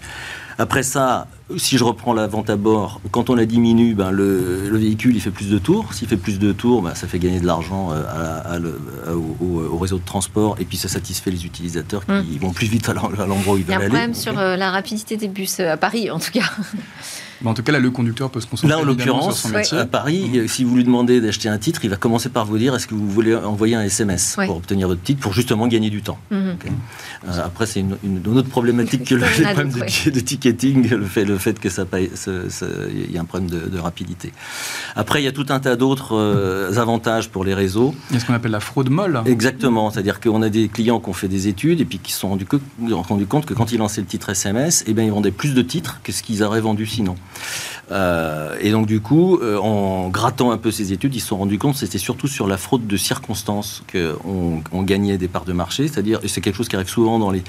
Après 0.58 0.84
ça, 0.84 1.28
si 1.58 1.78
je 1.78 1.84
reprends 1.84 2.14
la 2.14 2.28
vente 2.28 2.50
à 2.50 2.56
bord, 2.56 3.02
quand 3.12 3.30
on 3.30 3.36
la 3.36 3.46
diminue, 3.46 3.94
ben 3.96 4.12
le, 4.12 4.70
le 4.70 4.78
véhicule 4.78 5.16
il 5.16 5.22
fait 5.22 5.32
plus 5.32 5.50
de 5.50 5.58
tours. 5.58 5.94
S'il 5.94 6.08
fait 6.08 6.18
plus 6.18 6.40
de 6.40 6.52
tours, 6.52 6.82
ben 6.82 6.94
ça 6.96 7.08
fait 7.08 7.20
gagner 7.20 7.40
de 7.40 7.46
l'argent 7.46 7.92
euh, 7.92 8.04
à- 8.08 8.54
à 8.54 8.60
le- 8.60 8.80
à- 9.08 9.14
au, 9.16 9.38
au- 9.42 9.74
au 9.74 9.78
réseau 9.78 9.98
de 9.98 10.06
transport 10.06 10.56
et 10.60 10.66
puis 10.66 10.78
ça 10.78 10.88
satisfait 10.88 11.32
les 11.32 11.46
utilisateurs 11.46 12.06
qui 12.06 12.12
Mm. 12.14 12.40
vont 12.42 12.52
plus 12.52 12.68
vite 12.68 12.88
à 12.90 12.94
l'en- 12.94 13.12
à 13.20 13.26
l'endroit 13.26 13.56
où 13.56 13.58
ils 13.58 13.66
Il 13.68 13.70
y 13.70 13.74
a 13.74 13.78
veulent 13.80 13.84
un 13.84 13.86
aller. 13.86 13.90
problème 13.90 14.14
sur 14.16 14.38
euh, 14.40 14.56
la 14.56 14.72
rapidité 14.72 15.18
des 15.18 15.28
bus 15.28 15.60
euh, 15.60 15.74
à 15.74 15.78
Paris, 15.78 16.10
en 16.12 16.20
tout 16.20 16.32
cas. 16.32 16.44
Mais 17.44 17.50
En 17.50 17.54
tout 17.54 17.64
cas, 17.64 17.72
là, 17.72 17.80
le 17.80 17.92
conducteur 17.92 18.30
peut 18.30 18.40
se 18.42 18.48
concentrer 18.48 18.70
Là, 18.76 18.80
en 18.82 18.84
l'occurrence, 18.86 19.46
à 19.74 19.86
Paris, 19.86 20.32
euh, 20.36 20.48
si 20.48 20.64
vous 20.64 20.76
lui 20.76 20.84
demandez 20.84 21.22
d'acheter 21.22 21.50
un 21.50 21.58
titre, 21.58 21.82
il 21.84 21.90
va 21.90 21.96
commencer 21.98 22.30
par 22.30 22.46
vous 22.46 22.58
dire 22.58 22.76
est-ce 22.76 22.88
que 22.88 22.96
vous 22.96 23.10
voulez 23.10 23.36
envoyer 23.36 23.76
un 23.76 23.84
SMS 23.84 24.36
Ouais. 24.38 24.46
pour 24.48 24.58
obtenir 24.58 24.88
votre 24.88 25.02
titre, 25.02 25.20
pour 25.22 25.34
justement 25.34 25.68
gagner 25.68 25.90
du 25.90 26.02
temps. 26.02 26.20
Mhm. 26.32 26.56
Euh, 27.28 27.46
après, 27.46 27.66
c'est 27.66 27.80
une, 27.82 27.98
une- 28.04 28.22
une 28.26 28.38
autre 28.38 28.50
problématique 28.50 29.04
que 29.06 29.16
le, 29.16 29.22
problème 29.44 29.72
de, 29.72 30.20
ticketing, 30.20 30.90
le 30.90 31.06
fait, 31.06 31.26
le 31.26 31.38
fait 31.38 31.60
que 31.60 31.70
ça 31.70 31.86
il 31.94 33.12
y 33.12 33.18
a 33.18 33.22
un 33.22 33.26
problème 33.26 33.50
de, 33.50 33.70
de 33.70 33.80
rapidité. 33.80 34.32
Après, 34.96 35.22
il 35.22 35.26
y 35.26 35.28
a 35.28 35.32
tout 35.32 35.46
un 35.50 35.60
tas 35.60 35.76
d'autres 35.76 36.16
euh, 36.16 36.78
avantages 36.78 37.30
pour 37.30 37.44
les 37.44 37.54
réseaux. 37.54 37.94
Il 38.10 38.16
y 38.16 38.18
a 38.18 38.20
ce 38.20 38.26
qu'on 38.26 38.34
appelle 38.34 38.52
la 38.52 38.60
fraude 38.60 38.90
molle. 38.90 39.22
Exactement, 39.26 39.90
c'est-à-dire 39.92 40.20
qu'on 40.20 40.42
a 40.42 40.50
des 40.50 40.68
clients 40.70 41.00
qui 41.00 41.10
ont 41.10 41.14
fait 41.14 41.28
des 41.28 41.48
études 41.48 41.82
et 41.82 41.86
puis 41.86 42.00
qui 42.00 42.12
se 42.12 42.20
sont 42.20 42.30
rendus 42.30 43.26
compte 43.28 43.46
que 43.46 43.54
quand 43.54 43.72
ils 43.72 43.78
lançaient 43.78 44.02
le 44.02 44.08
titre 44.08 44.30
SMS, 44.30 44.84
eh 44.88 44.94
bien, 44.94 45.04
ils 45.04 45.12
vendaient 45.12 45.32
plus 45.32 45.54
de 45.54 45.62
titres 45.62 46.00
que 46.04 46.12
ce 46.12 46.24
qu'ils 46.24 46.44
auraient 46.44 46.62
vendu 46.62 46.86
sinon. 46.86 47.16
Euh, 47.92 48.56
et 48.62 48.72
donc 48.72 48.86
du 48.86 49.02
coup, 49.02 49.38
euh, 49.38 49.58
en 49.58 50.10
grattant 50.10 50.52
un 50.52 50.58
peu 50.58 50.72
ces 50.72 50.94
études, 50.94 51.14
ils 51.16 51.20
se 51.20 51.28
sont 51.28 51.38
rendus 51.38 51.58
compte 51.58 51.74
que 51.74 51.80
c'était 51.80 51.98
surtout 51.98 52.28
sur 52.28 52.48
la 52.48 52.58
fraude 52.58 52.88
de 52.88 52.98
circonstances 52.98 53.84
qu'on 53.92 54.64
on 54.72 54.84
gagnait 54.84 55.18
des 55.18 55.28
parts 55.28 55.46
de 55.46 55.54
marché, 55.54 55.88
c'est-à-dire, 55.88 56.20
c'est 56.26 56.42
quelque 56.42 56.56
chose 56.56 56.70
qui 56.70 56.76
arrive 56.76 56.90
souvent 56.90 57.20
dans 57.20 57.32
les, 57.32 57.44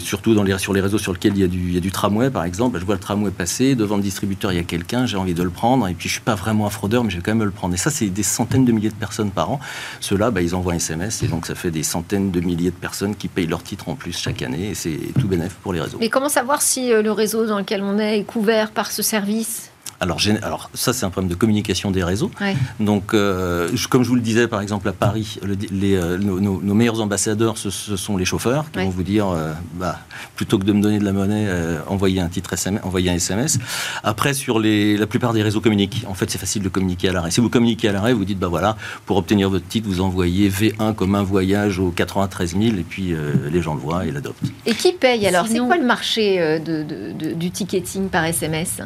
surtout 0.00 0.34
sur 0.58 0.72
les 0.72 0.80
réseaux 0.80 0.98
sur 0.98 1.12
lesquels 1.12 1.36
il 1.36 1.40
y, 1.40 1.76
a 1.76 1.80
du, 1.80 1.90
tramway, 1.90 2.30
par 2.30 2.44
exemple. 2.44 2.78
Je 2.78 2.84
vois 2.84 2.94
le 2.94 3.00
tramway 3.00 3.30
passer, 3.30 3.74
devant 3.74 3.96
le 3.96 4.02
distributeur, 4.02 4.52
il 4.52 4.56
y 4.56 4.60
a 4.60 4.64
quelqu'un, 4.64 5.06
j'ai 5.06 5.16
envie 5.16 5.34
de 5.34 5.42
le 5.42 5.50
prendre, 5.50 5.86
et 5.88 5.94
puis 5.94 6.08
je 6.08 6.14
suis 6.14 6.22
pas 6.22 6.34
vraiment 6.34 6.66
un 6.66 6.70
fraudeur, 6.70 7.04
mais 7.04 7.10
je 7.10 7.16
vais 7.16 7.22
quand 7.22 7.34
même 7.34 7.44
le 7.44 7.50
prendre. 7.50 7.74
Et 7.74 7.78
ça, 7.78 7.90
c'est 7.90 8.06
des 8.06 8.22
centaines 8.22 8.64
de 8.64 8.72
milliers 8.72 8.88
de 8.88 8.94
personnes 8.94 9.30
par 9.30 9.50
an. 9.50 9.60
Ceux-là, 10.00 10.30
bah, 10.30 10.40
ils 10.40 10.54
envoient 10.54 10.72
un 10.72 10.76
SMS, 10.76 11.22
et 11.22 11.28
donc 11.28 11.46
ça 11.46 11.54
fait 11.54 11.70
des 11.70 11.82
centaines 11.82 12.30
de 12.30 12.40
milliers 12.40 12.70
de 12.70 12.76
personnes 12.76 13.14
qui 13.14 13.28
payent 13.28 13.46
leur 13.46 13.62
titre 13.62 13.88
en 13.88 13.94
plus 13.94 14.16
chaque 14.16 14.42
année, 14.42 14.70
et 14.70 14.74
c'est 14.74 14.98
tout 15.18 15.28
bénéf 15.28 15.54
pour 15.54 15.72
les 15.72 15.80
réseaux. 15.80 15.98
Mais 16.00 16.08
comment 16.08 16.28
savoir 16.28 16.62
si 16.62 16.92
euh, 16.92 17.02
le 17.02 17.12
réseau 17.12 17.46
dans 17.46 17.58
lequel 17.58 17.82
on 17.82 17.98
est 17.98 18.18
est 18.18 18.24
couvert 18.24 18.70
par 18.70 18.90
ce 18.90 19.02
service? 19.02 19.70
Alors, 20.00 20.70
ça, 20.74 20.92
c'est 20.92 21.04
un 21.04 21.10
problème 21.10 21.28
de 21.30 21.34
communication 21.34 21.90
des 21.90 22.04
réseaux. 22.04 22.30
Ouais. 22.40 22.56
Donc, 22.78 23.14
euh, 23.14 23.68
comme 23.90 24.04
je 24.04 24.08
vous 24.08 24.14
le 24.14 24.20
disais, 24.20 24.46
par 24.46 24.60
exemple, 24.60 24.88
à 24.88 24.92
Paris, 24.92 25.38
le- 25.42 25.56
les, 25.72 25.96
euh, 25.96 26.18
nos, 26.18 26.38
nos- 26.40 26.60
nos 26.62 26.74
meilleurs 26.74 27.00
ambassadeurs, 27.00 27.58
ce, 27.58 27.70
ce 27.70 27.96
sont 27.96 28.16
les 28.16 28.24
chauffeurs 28.24 28.70
qui 28.70 28.78
Ouais. 28.78 28.84
vont 28.84 28.90
vous 28.90 29.02
dire, 29.02 29.28
euh, 29.28 29.52
bah, 29.74 29.98
plutôt 30.36 30.58
que 30.58 30.64
de 30.64 30.72
me 30.72 30.80
donner 30.80 30.98
de 30.98 31.04
la 31.04 31.12
monnaie, 31.12 31.46
euh, 31.48 31.78
envoyez 31.88 32.20
un 32.20 32.28
titre 32.28 32.52
SMS, 32.52 32.80
envoyez 32.84 33.10
un 33.10 33.14
SMS. 33.14 33.58
Après, 34.04 34.34
sur 34.34 34.60
les, 34.60 34.96
la 34.96 35.06
plupart 35.06 35.32
des 35.32 35.42
réseaux 35.42 35.60
communiquent. 35.60 36.04
En 36.06 36.14
fait, 36.14 36.30
c'est 36.30 36.38
facile 36.38 36.62
de 36.62 36.68
communiquer 36.68 37.08
à 37.08 37.12
l'arrêt. 37.12 37.30
Si 37.30 37.40
vous 37.40 37.48
communiquez 37.50 37.88
à 37.88 37.92
l'arrêt, 37.92 38.12
vous 38.12 38.24
dites, 38.24 38.38
bah 38.38 38.48
voilà, 38.48 38.76
pour 39.06 39.16
obtenir 39.16 39.50
votre 39.50 39.66
titre, 39.66 39.88
vous 39.88 40.00
envoyez 40.00 40.48
V1 40.48 40.94
comme 40.94 41.14
un 41.16 41.22
voyage 41.24 41.78
aux 41.80 41.90
93 41.90 42.52
000, 42.56 42.76
et 42.76 42.84
puis 42.88 43.12
euh, 43.14 43.32
les 43.50 43.62
gens 43.62 43.74
le 43.74 43.80
voient 43.80 44.06
et 44.06 44.10
l'adoptent. 44.12 44.44
Et 44.66 44.74
qui 44.74 44.92
paye 44.92 45.26
alors? 45.26 45.46
C'est 45.48 45.58
quoi 45.58 45.76
le 45.76 45.84
marché 45.86 46.38
de, 46.60 46.82
de- 46.84 47.12
de- 47.12 47.32
du 47.34 47.50
ticketing 47.50 48.08
par 48.08 48.24
SMS 48.24 48.80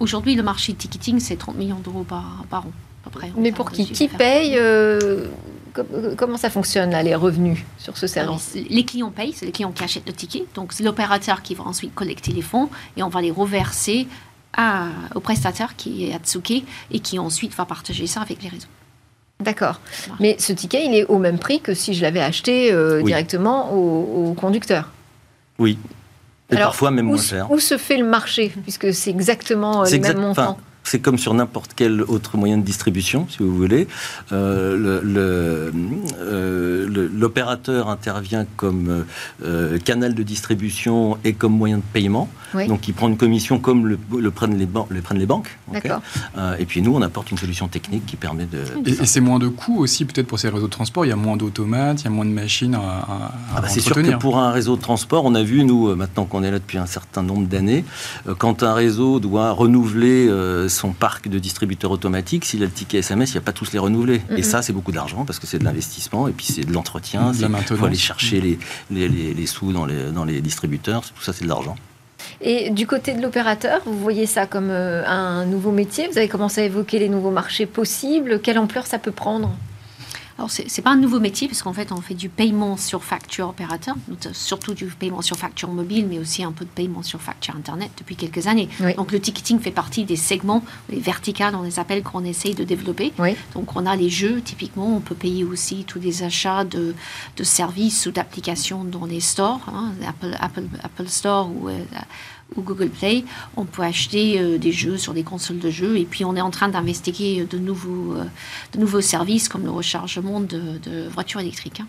Aujourd'hui, 0.00 0.34
le 0.34 0.42
marché 0.42 0.72
de 0.72 0.78
ticketing, 0.78 1.18
c'est 1.20 1.36
30 1.36 1.56
millions 1.56 1.78
d'euros 1.82 2.04
par, 2.04 2.44
par 2.50 2.66
an, 2.66 2.70
à 3.04 3.10
peu 3.10 3.18
près. 3.18 3.28
en 3.36 3.40
Mais 3.40 3.52
pour 3.52 3.70
qui 3.72 3.86
Qui 3.86 4.08
paye 4.08 4.56
euh, 4.56 5.26
euh, 5.78 6.14
Comment 6.16 6.36
ça 6.36 6.50
fonctionne 6.50 6.90
là, 6.90 7.02
les 7.02 7.14
revenus 7.14 7.58
sur 7.78 7.96
ce 7.96 8.06
Alors, 8.18 8.38
service? 8.40 8.68
les 8.70 8.84
clients 8.84 9.10
payent, 9.10 9.32
c'est 9.34 9.46
les 9.46 9.52
clients 9.52 9.72
qui 9.72 9.82
achètent 9.84 10.06
le 10.06 10.12
ticket. 10.12 10.44
Donc, 10.54 10.72
c'est 10.72 10.82
l'opérateur 10.84 11.42
qui 11.42 11.54
va 11.54 11.64
ensuite 11.64 11.94
collecter 11.94 12.32
les 12.32 12.42
fonds 12.42 12.68
et 12.96 13.02
on 13.02 13.08
va 13.08 13.20
les 13.20 13.30
reverser 13.30 14.06
à- 14.56 14.86
au 15.14 15.20
prestataire 15.20 15.76
qui 15.76 16.06
est 16.08 16.14
Atsuke 16.14 16.64
et 16.90 17.00
qui 17.00 17.18
ensuite 17.18 17.54
va 17.54 17.64
partager 17.64 18.06
ça 18.06 18.20
avec 18.22 18.42
les 18.42 18.48
réseaux. 18.48 18.66
D'accord. 19.40 19.80
Mais 20.18 20.34
ce 20.40 20.52
ticket, 20.52 20.84
il 20.86 20.94
est 20.94 21.04
au 21.04 21.18
même 21.18 21.38
prix 21.38 21.60
que 21.60 21.72
si 21.74 21.94
je 21.94 22.02
l'avais 22.02 22.20
acheté 22.20 22.72
euh, 22.72 22.98
Oui. 22.98 23.04
directement 23.04 23.72
au, 23.72 24.30
au 24.30 24.34
conducteur? 24.34 24.90
Oui. 25.60 25.78
Et 26.50 26.56
Alors, 26.56 26.68
parfois 26.68 26.90
même 26.90 27.06
Où, 27.06 27.10
moins 27.10 27.18
se- 27.18 27.28
cher. 27.28 27.50
où 27.50 27.58
se 27.58 27.76
fait 27.76 27.98
le 27.98 28.06
marché 28.06 28.52
Puisque 28.62 28.92
c'est 28.94 29.10
exactement 29.10 29.84
exact- 29.84 30.18
montants. 30.18 30.30
enfin, 30.30 30.56
c'est 30.88 31.00
comme 31.00 31.18
sur 31.18 31.34
n'importe 31.34 31.72
quel 31.76 32.00
autre 32.02 32.38
moyen 32.38 32.56
de 32.56 32.62
distribution, 32.62 33.26
si 33.28 33.38
vous 33.40 33.54
voulez. 33.54 33.88
Euh, 34.32 35.70
l'opérateur 37.14 37.88
intervient 37.90 38.46
comme 38.56 39.04
canal 39.84 40.14
de 40.14 40.22
distribution 40.22 41.18
et 41.24 41.34
comme 41.34 41.52
moyen 41.52 41.78
de 41.78 41.82
paiement. 41.92 42.28
Donc, 42.66 42.88
il 42.88 42.94
prend 42.94 43.08
une 43.08 43.18
commission 43.18 43.58
comme 43.58 43.86
le, 43.86 43.98
prennent, 44.30 44.56
les 44.56 44.66
le 44.88 45.00
prennent 45.02 45.18
les 45.18 45.26
banques. 45.26 45.58
et 46.58 46.64
puis, 46.64 46.80
nous, 46.80 46.94
on 46.94 47.02
apporte 47.02 47.30
une 47.30 47.38
solution 47.38 47.68
technique 47.68 48.06
qui 48.06 48.16
permet 48.16 48.46
de... 48.46 48.64
Et, 48.86 49.06
c'est 49.06 49.20
moins 49.20 49.38
de 49.38 49.48
coûts 49.48 49.78
aussi, 49.78 50.06
peut-être, 50.06 50.26
pour 50.26 50.38
ces 50.38 50.48
réseaux 50.48 50.66
de 50.66 50.72
transport. 50.72 51.04
Il 51.04 51.08
y 51.08 51.12
a 51.12 51.16
moins 51.16 51.36
d'automates, 51.36 52.00
il 52.02 52.04
y 52.04 52.08
a 52.08 52.10
moins 52.10 52.24
de 52.24 52.30
machines 52.30 52.74
à, 52.74 52.78
à, 52.78 53.32
ah 53.56 53.60
bah, 53.60 53.68
C'est 53.68 53.80
sûr 53.80 53.94
que 53.94 54.16
pour 54.16 54.38
un 54.38 54.50
réseau 54.50 54.76
de 54.76 54.80
transport, 54.80 55.24
on 55.26 55.34
a 55.34 55.42
vu, 55.42 55.64
nous, 55.64 55.94
maintenant 55.94 56.24
qu'on 56.24 56.42
est 56.42 56.50
là 56.50 56.58
depuis 56.58 56.78
un 56.78 56.86
certain 56.86 57.22
nombre 57.22 57.46
d'années, 57.46 57.84
quand 58.38 58.62
un 58.62 58.72
réseau 58.72 59.20
doit 59.20 59.50
renouveler 59.52 60.28
son 60.78 60.92
parc 60.92 61.28
de 61.28 61.38
distributeurs 61.38 61.90
automatiques, 61.90 62.44
s'il 62.44 62.62
a 62.62 62.66
le 62.66 62.72
ticket 62.72 62.98
SMS, 62.98 63.30
il 63.30 63.34
n'y 63.34 63.38
a 63.38 63.42
pas 63.42 63.52
tous 63.52 63.72
les 63.72 63.78
renouveler. 63.78 64.22
Et 64.36 64.42
ça, 64.42 64.62
c'est 64.62 64.72
beaucoup 64.72 64.92
d'argent 64.92 65.24
parce 65.24 65.38
que 65.38 65.46
c'est 65.46 65.58
de 65.58 65.64
l'investissement 65.64 66.28
et 66.28 66.32
puis 66.32 66.46
c'est 66.46 66.64
de 66.64 66.72
l'entretien. 66.72 67.32
Il 67.32 67.76
faut 67.76 67.84
aller 67.84 67.96
chercher 67.96 68.40
les, 68.40 68.58
les, 68.90 69.08
les, 69.08 69.46
sous 69.46 69.72
dans 69.72 69.84
les, 69.86 70.10
dans 70.12 70.24
les 70.24 70.40
distributeurs. 70.40 71.02
Tout 71.02 71.22
ça, 71.22 71.32
c'est 71.32 71.44
de 71.44 71.48
l'argent. 71.48 71.76
Et 72.40 72.70
du 72.70 72.86
côté 72.86 73.14
de 73.14 73.22
l'opérateur, 73.22 73.80
vous 73.84 73.98
voyez 73.98 74.26
ça 74.26 74.46
comme 74.46 74.70
euh, 74.70 75.04
un 75.06 75.44
nouveau 75.44 75.72
métier? 75.72 76.08
Vous 76.10 76.18
avez 76.18 76.28
commencé 76.28 76.60
à 76.60 76.64
évoquer 76.64 76.98
les 76.98 77.08
nouveaux 77.08 77.30
marchés 77.30 77.66
possibles. 77.66 78.40
Quelle 78.40 78.58
ampleur 78.58 78.86
ça 78.86 78.98
peut 78.98 79.12
prendre? 79.12 79.50
Alors, 80.38 80.52
ce 80.52 80.62
n'est 80.62 80.82
pas 80.84 80.90
un 80.90 80.96
nouveau 80.96 81.18
métier, 81.18 81.48
parce 81.48 81.62
qu'en 81.62 81.72
fait, 81.72 81.90
on 81.90 82.00
fait 82.00 82.14
du 82.14 82.28
paiement 82.28 82.76
sur 82.76 83.02
facture 83.02 83.48
opérateur, 83.48 83.96
surtout 84.32 84.72
du 84.72 84.86
paiement 84.86 85.20
sur 85.20 85.36
facture 85.36 85.68
mobile, 85.70 86.06
mais 86.08 86.20
aussi 86.20 86.44
un 86.44 86.52
peu 86.52 86.64
de 86.64 86.70
paiement 86.70 87.02
sur 87.02 87.20
facture 87.20 87.56
Internet 87.56 87.90
depuis 87.98 88.14
quelques 88.14 88.46
années. 88.46 88.68
Donc, 88.96 89.10
le 89.10 89.18
ticketing 89.18 89.58
fait 89.58 89.72
partie 89.72 90.04
des 90.04 90.14
segments, 90.14 90.62
les 90.90 91.00
verticales, 91.00 91.56
on 91.56 91.62
les 91.62 91.80
appelle, 91.80 92.04
qu'on 92.04 92.24
essaye 92.24 92.54
de 92.54 92.62
développer. 92.62 93.12
Donc, 93.54 93.74
on 93.74 93.84
a 93.84 93.96
les 93.96 94.10
jeux, 94.10 94.40
typiquement, 94.40 94.96
on 94.96 95.00
peut 95.00 95.16
payer 95.16 95.42
aussi 95.42 95.84
tous 95.84 95.98
les 95.98 96.22
achats 96.22 96.62
de, 96.62 96.94
de 97.36 97.44
services 97.44 98.06
ou 98.06 98.12
d'applications 98.12 98.84
dans 98.84 99.06
les 99.06 99.20
stores, 99.20 99.66
hein, 99.74 99.92
Apple, 100.06 100.36
Apple, 100.38 100.64
Apple 100.84 101.08
Store 101.08 101.50
ou... 101.50 101.68
Euh, 101.68 101.78
ou 102.56 102.62
Google 102.62 102.88
Play, 102.88 103.24
on 103.56 103.64
peut 103.64 103.82
acheter 103.82 104.40
euh, 104.40 104.58
des 104.58 104.72
jeux 104.72 104.96
sur 104.96 105.14
des 105.14 105.22
consoles 105.22 105.58
de 105.58 105.70
jeux. 105.70 105.98
Et 105.98 106.04
puis, 106.04 106.24
on 106.24 106.34
est 106.36 106.40
en 106.40 106.50
train 106.50 106.68
d'investiguer 106.68 107.44
de 107.44 107.58
nouveaux, 107.58 108.14
euh, 108.14 109.00
services 109.00 109.48
comme 109.48 109.64
le 109.64 109.70
rechargement 109.70 110.40
de, 110.40 110.78
de 110.82 111.08
voitures 111.08 111.40
électriques. 111.40 111.82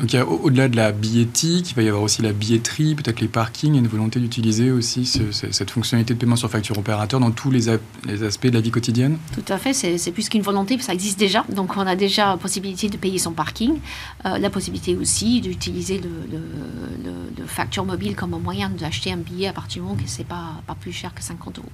Donc 0.00 0.14
au-delà 0.42 0.68
de 0.68 0.76
la 0.76 0.92
billettique, 0.92 1.70
il 1.70 1.74
va 1.74 1.82
y 1.82 1.88
avoir 1.88 2.02
aussi 2.02 2.22
la 2.22 2.32
billetterie, 2.32 2.94
peut-être 2.94 3.20
les 3.20 3.28
parkings, 3.28 3.74
et 3.74 3.78
une 3.78 3.86
volonté 3.86 4.20
d'utiliser 4.20 4.70
aussi 4.70 5.06
cette 5.06 5.70
fonctionnalité 5.70 6.14
de 6.14 6.18
paiement 6.18 6.36
sur 6.36 6.50
facture 6.50 6.78
opérateur 6.78 7.20
dans 7.20 7.30
tous 7.30 7.50
les, 7.50 7.68
aspects 7.68 8.46
de 8.46 8.54
la 8.54 8.60
vie 8.60 8.70
quotidienne 8.70 9.18
Tout 9.34 9.52
à 9.52 9.58
fait, 9.58 9.72
c'est 9.72 10.12
plus 10.12 10.28
qu'une 10.28 10.42
volonté, 10.42 10.78
ça 10.78 10.92
existe 10.92 11.18
déjà. 11.18 11.44
Donc 11.54 11.76
on 11.76 11.86
a 11.86 11.96
déjà 11.96 12.30
la 12.30 12.36
possibilité 12.36 12.88
de 12.88 12.96
payer 12.96 13.18
son 13.18 13.32
parking, 13.32 13.78
euh, 14.26 14.38
la 14.38 14.50
possibilité 14.50 14.96
aussi 14.96 15.40
d'utiliser 15.40 15.98
le, 15.98 16.38
le, 16.38 17.46
facture 17.46 17.84
mobile 17.84 18.14
comme 18.14 18.32
un 18.34 18.38
moyen 18.38 18.70
d'acheter 18.70 19.12
un 19.12 19.18
billet 19.18 19.48
à 19.48 19.52
partir 19.52 19.82
du 19.82 19.88
moment 19.88 20.00
que 20.00 20.08
ce 20.08 20.18
n'est 20.18 20.24
pas, 20.24 20.62
pas 20.66 20.74
plus 20.74 20.92
cher 20.92 21.12
que 21.12 21.22
50 21.22 21.58
euros. 21.58 21.68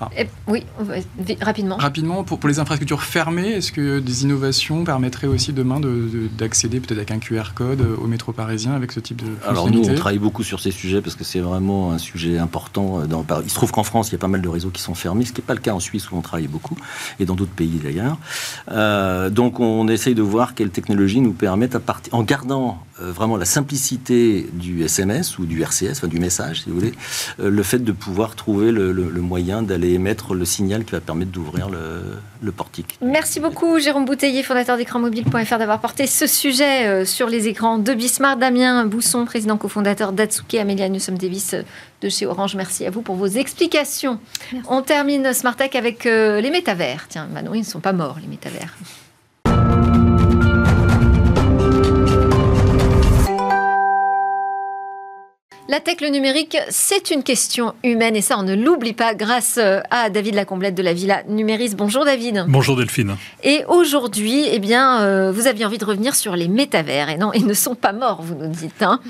Ah. 0.00 0.10
oui, 0.46 0.64
rapidement. 1.40 1.76
Rapidement, 1.76 2.22
pour, 2.22 2.38
pour 2.38 2.48
les 2.48 2.58
infrastructures 2.58 3.02
fermées, 3.02 3.48
est-ce 3.48 3.72
que 3.72 3.98
des 3.98 4.22
innovations 4.24 4.84
permettraient 4.84 5.26
aussi 5.26 5.52
demain 5.52 5.80
d'accéder 5.80 6.80
peut-être 6.80 6.98
avec 6.98 7.10
un 7.10 7.18
QR 7.18 7.54
code 7.56 7.80
euh, 7.80 7.96
au 7.96 8.06
métro 8.06 8.32
parisien 8.32 8.72
avec 8.72 8.92
ce 8.92 9.00
type 9.00 9.24
de 9.24 9.30
Alors 9.48 9.70
nous, 9.70 9.88
on 9.88 9.94
travaille 9.94 10.18
beaucoup 10.18 10.44
sur 10.44 10.60
ces 10.60 10.70
sujets 10.70 11.00
parce 11.00 11.16
que 11.16 11.24
c'est 11.24 11.40
vraiment 11.40 11.92
un 11.92 11.98
sujet 11.98 12.38
important. 12.38 13.00
Euh, 13.00 13.06
dans, 13.06 13.24
il 13.42 13.50
se 13.50 13.54
trouve 13.54 13.72
qu'en 13.72 13.82
France, 13.82 14.10
il 14.10 14.12
y 14.12 14.14
a 14.14 14.18
pas 14.18 14.28
mal 14.28 14.42
de 14.42 14.48
réseaux 14.48 14.70
qui 14.70 14.82
sont 14.82 14.94
fermés, 14.94 15.24
ce 15.24 15.32
qui 15.32 15.40
n'est 15.40 15.46
pas 15.46 15.54
le 15.54 15.60
cas 15.60 15.72
en 15.72 15.80
Suisse 15.80 16.10
où 16.10 16.16
on 16.16 16.20
travaille 16.20 16.46
beaucoup, 16.46 16.76
et 17.18 17.24
dans 17.24 17.34
d'autres 17.34 17.50
pays 17.50 17.80
d'ailleurs. 17.82 18.18
Euh, 18.70 19.30
donc 19.30 19.58
on 19.58 19.88
essaye 19.88 20.14
de 20.14 20.22
voir 20.22 20.54
quelles 20.54 20.70
technologies 20.70 21.20
nous 21.20 21.32
permettent, 21.32 21.74
à 21.74 21.80
partir, 21.80 22.14
en 22.14 22.22
gardant 22.22 22.78
vraiment 22.98 23.36
la 23.36 23.44
simplicité 23.44 24.48
du 24.54 24.82
SMS 24.82 25.38
ou 25.38 25.44
du 25.44 25.60
RCS, 25.60 25.92
enfin 25.92 26.06
du 26.06 26.18
message 26.18 26.62
si 26.62 26.70
vous 26.70 26.76
voulez, 26.76 26.94
le 27.38 27.62
fait 27.62 27.80
de 27.80 27.92
pouvoir 27.92 28.36
trouver 28.36 28.72
le, 28.72 28.90
le 28.90 29.20
moyen 29.20 29.60
d'aller 29.60 29.92
émettre 29.92 30.32
le 30.32 30.46
signal 30.46 30.82
qui 30.86 30.92
va 30.92 31.00
permettre 31.00 31.30
d'ouvrir 31.30 31.68
le, 31.68 31.78
le, 32.40 32.52
portique. 32.52 32.98
Merci 33.02 33.38
beaucoup 33.38 33.78
Jérôme 33.78 34.06
Bouteiller, 34.06 34.42
fondateur 34.42 34.78
d'écranmobile.fr, 34.78 35.58
d'avoir 35.58 35.78
porté 35.80 36.06
ce 36.06 36.26
sujet 36.26 37.04
sur 37.04 37.28
les 37.28 37.45
écrans 37.46 37.78
de 37.78 37.94
Bismarck. 37.94 38.38
Damien 38.38 38.86
Bousson, 38.86 39.24
président 39.24 39.56
cofondateur 39.56 40.12
d'Atsuki. 40.12 40.58
Amélia 40.58 40.88
Newsom 40.88 41.16
Davis 41.16 41.54
euh, 41.54 41.62
de 42.02 42.08
chez 42.08 42.26
Orange. 42.26 42.56
Merci 42.56 42.86
à 42.86 42.90
vous 42.90 43.02
pour 43.02 43.16
vos 43.16 43.26
explications. 43.26 44.18
On 44.68 44.82
termine 44.82 45.32
Smart 45.32 45.56
Tech 45.56 45.74
avec 45.74 46.06
euh, 46.06 46.40
les 46.40 46.50
métavers. 46.50 47.06
Tiens, 47.08 47.28
Manon, 47.32 47.54
ils 47.54 47.60
ne 47.60 47.64
sont 47.64 47.80
pas 47.80 47.92
morts, 47.92 48.18
les 48.20 48.28
métavers. 48.28 48.76
La 55.68 55.80
tech, 55.80 56.00
le 56.00 56.10
numérique, 56.10 56.56
c'est 56.70 57.10
une 57.10 57.24
question 57.24 57.74
humaine 57.82 58.14
et 58.14 58.20
ça, 58.20 58.38
on 58.38 58.44
ne 58.44 58.54
l'oublie 58.54 58.92
pas 58.92 59.14
grâce 59.14 59.58
euh, 59.58 59.80
à 59.90 60.10
David 60.10 60.36
Lacomblette 60.36 60.76
de 60.76 60.82
la 60.82 60.92
Villa 60.92 61.24
Numéris. 61.28 61.74
Bonjour 61.76 62.04
David. 62.04 62.44
Bonjour 62.46 62.76
Delphine. 62.76 63.16
Et 63.42 63.64
aujourd'hui, 63.66 64.44
eh 64.48 64.60
bien, 64.60 65.00
euh, 65.00 65.32
vous 65.32 65.48
aviez 65.48 65.64
envie 65.64 65.78
de 65.78 65.84
revenir 65.84 66.14
sur 66.14 66.36
les 66.36 66.46
métavers. 66.46 67.08
Et 67.08 67.16
non, 67.16 67.32
ils 67.32 67.46
ne 67.46 67.52
sont 67.52 67.74
pas 67.74 67.92
morts, 67.92 68.22
vous 68.22 68.36
nous 68.36 68.46
dites. 68.46 68.80
Hein. 68.80 69.00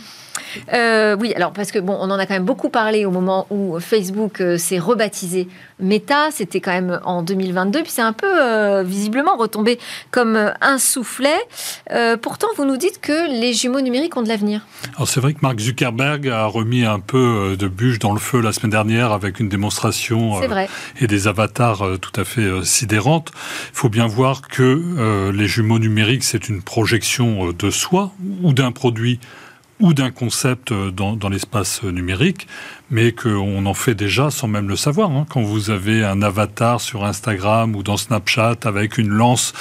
Euh, 0.73 1.17
oui, 1.19 1.33
alors 1.35 1.53
parce 1.53 1.71
que 1.73 1.79
bon, 1.79 1.97
on 2.01 2.11
en 2.11 2.19
a 2.19 2.27
quand 2.27 2.35
même 2.35 2.45
beaucoup 2.45 2.69
parlé 2.69 3.05
au 3.05 3.11
moment 3.11 3.47
où 3.51 3.79
Facebook 3.81 4.41
euh, 4.41 4.59
s'est 4.59 4.79
rebaptisé 4.79 5.49
Meta, 5.81 6.31
c'était 6.31 6.61
quand 6.61 6.73
même 6.73 7.01
en 7.05 7.23
2022, 7.23 7.83
puis 7.83 7.93
c'est 7.93 8.03
un 8.03 8.13
peu 8.13 8.27
euh, 8.27 8.83
visiblement 8.83 9.37
retombé 9.37 9.79
comme 10.11 10.53
un 10.61 10.79
soufflet. 10.79 11.37
pourtant, 12.23 12.49
vous 12.57 12.65
nous 12.65 12.77
dites 12.77 13.01
que 13.01 13.31
les 13.31 13.53
jumeaux 13.53 13.81
numériques 13.81 14.17
ont 14.17 14.23
de 14.23 14.29
l'avenir. 14.29 14.67
Alors 14.97 15.09
c'est 15.09 15.21
vrai 15.21 15.35
que 15.35 15.41
Mark 15.43 15.59
Zuckerberg 15.59 16.29
a 16.29 16.47
remis 16.47 16.85
un 16.85 17.01
peu 17.01 17.57
de 17.59 17.69
bûche 17.69 17.99
dans 17.99 18.13
le 18.13 18.19
feu 18.19 18.41
la 18.41 18.53
semaine 18.53 18.71
dernière 18.71 19.13
avec 19.13 19.39
une 19.39 19.49
démonstration 19.49 20.41
et 21.01 21.07
des 21.07 21.29
avatars 21.29 21.85
tout 22.01 22.19
à 22.19 22.25
fait 22.25 22.65
sidérantes. 22.65 23.33
Il 23.73 23.77
faut 23.77 23.91
bien 23.91 24.07
voir 24.07 24.43
que 24.49 25.31
les 25.31 25.47
jumeaux 25.47 25.79
numériques, 25.79 26.25
c'est 26.25 26.49
une 26.49 26.63
projection 26.63 27.53
de 27.53 27.71
soi 27.71 28.13
ou 28.43 28.53
d'un 28.55 28.73
produit 28.73 29.21
ou 29.81 29.93
d'un 29.95 30.11
concept 30.11 30.73
dans, 30.73 31.17
dans 31.17 31.29
l'espace 31.29 31.83
numérique, 31.83 32.47
mais 32.91 33.13
qu'on 33.13 33.67
en 33.67 33.75
fait 33.75 33.95
déjà 33.95 34.31
sans 34.31 34.49
même 34.49 34.69
le 34.69 34.77
savoir. 34.77 35.11
Hein. 35.11 35.27
Quand 35.29 35.43
vous 35.43 35.71
avez 35.71 36.05
un 36.05 36.23
avatar 36.23 36.81
sur 36.81 37.05
Instagram 37.05 37.75
ou 37.75 37.83
dans 37.83 37.97
Snapchat 37.97 38.57
avec 38.65 38.99
une 38.99 39.09
lance, 39.09 39.53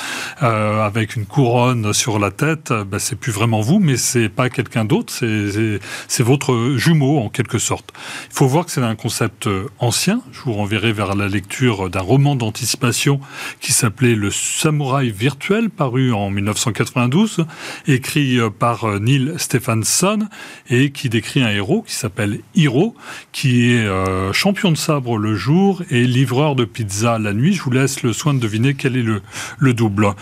euh, 0.43 0.85
avec 0.85 1.15
une 1.15 1.25
couronne 1.25 1.93
sur 1.93 2.19
la 2.19 2.31
tête, 2.31 2.71
ben, 2.71 2.99
c'est 2.99 3.15
plus 3.15 3.31
vraiment 3.31 3.61
vous, 3.61 3.79
mais 3.79 3.97
c'est 3.97 4.29
pas 4.29 4.49
quelqu'un 4.49 4.85
d'autre, 4.85 5.13
c'est 5.13 6.23
votre 6.23 6.73
jumeau 6.75 7.19
en 7.19 7.29
quelque 7.29 7.57
sorte. 7.57 7.93
Il 8.29 8.35
faut 8.35 8.47
voir 8.47 8.65
que 8.65 8.71
c'est 8.71 8.81
un 8.81 8.95
concept 8.95 9.49
ancien. 9.79 10.21
Je 10.31 10.41
vous 10.41 10.53
renverrai 10.53 10.93
vers 10.93 11.15
la 11.15 11.27
lecture 11.27 11.89
d'un 11.89 12.01
roman 12.01 12.35
d'anticipation 12.35 13.19
qui 13.59 13.73
s'appelait 13.73 14.15
Le 14.15 14.29
Samouraï 14.31 15.11
virtuel, 15.11 15.69
paru 15.69 16.13
en 16.13 16.29
1992, 16.29 17.45
écrit 17.87 18.39
par 18.59 18.99
Neil 18.99 19.33
Stephenson 19.37 20.27
et 20.69 20.91
qui 20.91 21.09
décrit 21.09 21.41
un 21.41 21.49
héros 21.49 21.81
qui 21.81 21.95
s'appelle 21.95 22.39
Hiro 22.53 22.95
qui 23.31 23.71
est 23.71 23.85
euh, 23.85 24.33
champion 24.33 24.71
de 24.71 24.77
sabre 24.77 25.17
le 25.17 25.35
jour 25.35 25.83
et 25.89 26.03
livreur 26.03 26.55
de 26.55 26.65
pizza 26.65 27.19
la 27.19 27.33
nuit. 27.33 27.53
Je 27.53 27.61
vous 27.61 27.71
laisse 27.71 28.03
le 28.03 28.13
soin 28.13 28.33
de 28.33 28.39
deviner 28.39 28.73
quel 28.73 28.97
est 28.97 29.03
le, 29.03 29.21
le 29.59 29.73
double. 29.73 30.13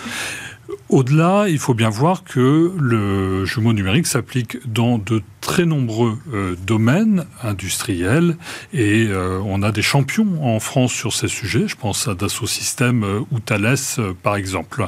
Au-delà, 0.90 1.46
il 1.48 1.60
faut 1.60 1.74
bien 1.74 1.90
voir 1.90 2.24
que 2.24 2.72
le 2.78 3.46
jumeau 3.46 3.74
numérique 3.74 4.06
s'applique 4.06 4.58
dans 4.72 4.98
de 4.98 5.24
très 5.42 5.66
nombreux 5.66 6.20
euh, 6.34 6.56
domaines 6.68 7.26
industriels 7.42 8.38
et 8.74 9.08
euh, 9.08 9.40
on 9.46 9.64
a 9.64 9.72
des 9.72 9.82
champions 9.82 10.46
en 10.46 10.60
France 10.60 10.94
sur 10.94 11.14
ces 11.14 11.28
sujets. 11.28 11.68
Je 11.68 11.76
pense 11.76 12.08
à 12.08 12.16
Dassault 12.16 12.48
Systèmes 12.48 13.06
ou 13.32 13.40
Thales 13.40 13.76
par 14.22 14.36
exemple. 14.36 14.88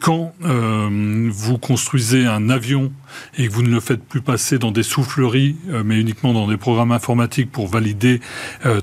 Quand 0.00 0.32
vous 0.40 1.58
construisez 1.58 2.26
un 2.26 2.48
avion 2.48 2.92
et 3.36 3.48
que 3.48 3.52
vous 3.52 3.62
ne 3.62 3.68
le 3.68 3.80
faites 3.80 4.02
plus 4.02 4.22
passer 4.22 4.58
dans 4.58 4.70
des 4.70 4.82
souffleries 4.82 5.56
mais 5.84 6.00
uniquement 6.00 6.32
dans 6.32 6.48
des 6.48 6.56
programmes 6.56 6.92
informatiques 6.92 7.52
pour 7.52 7.68
valider 7.68 8.20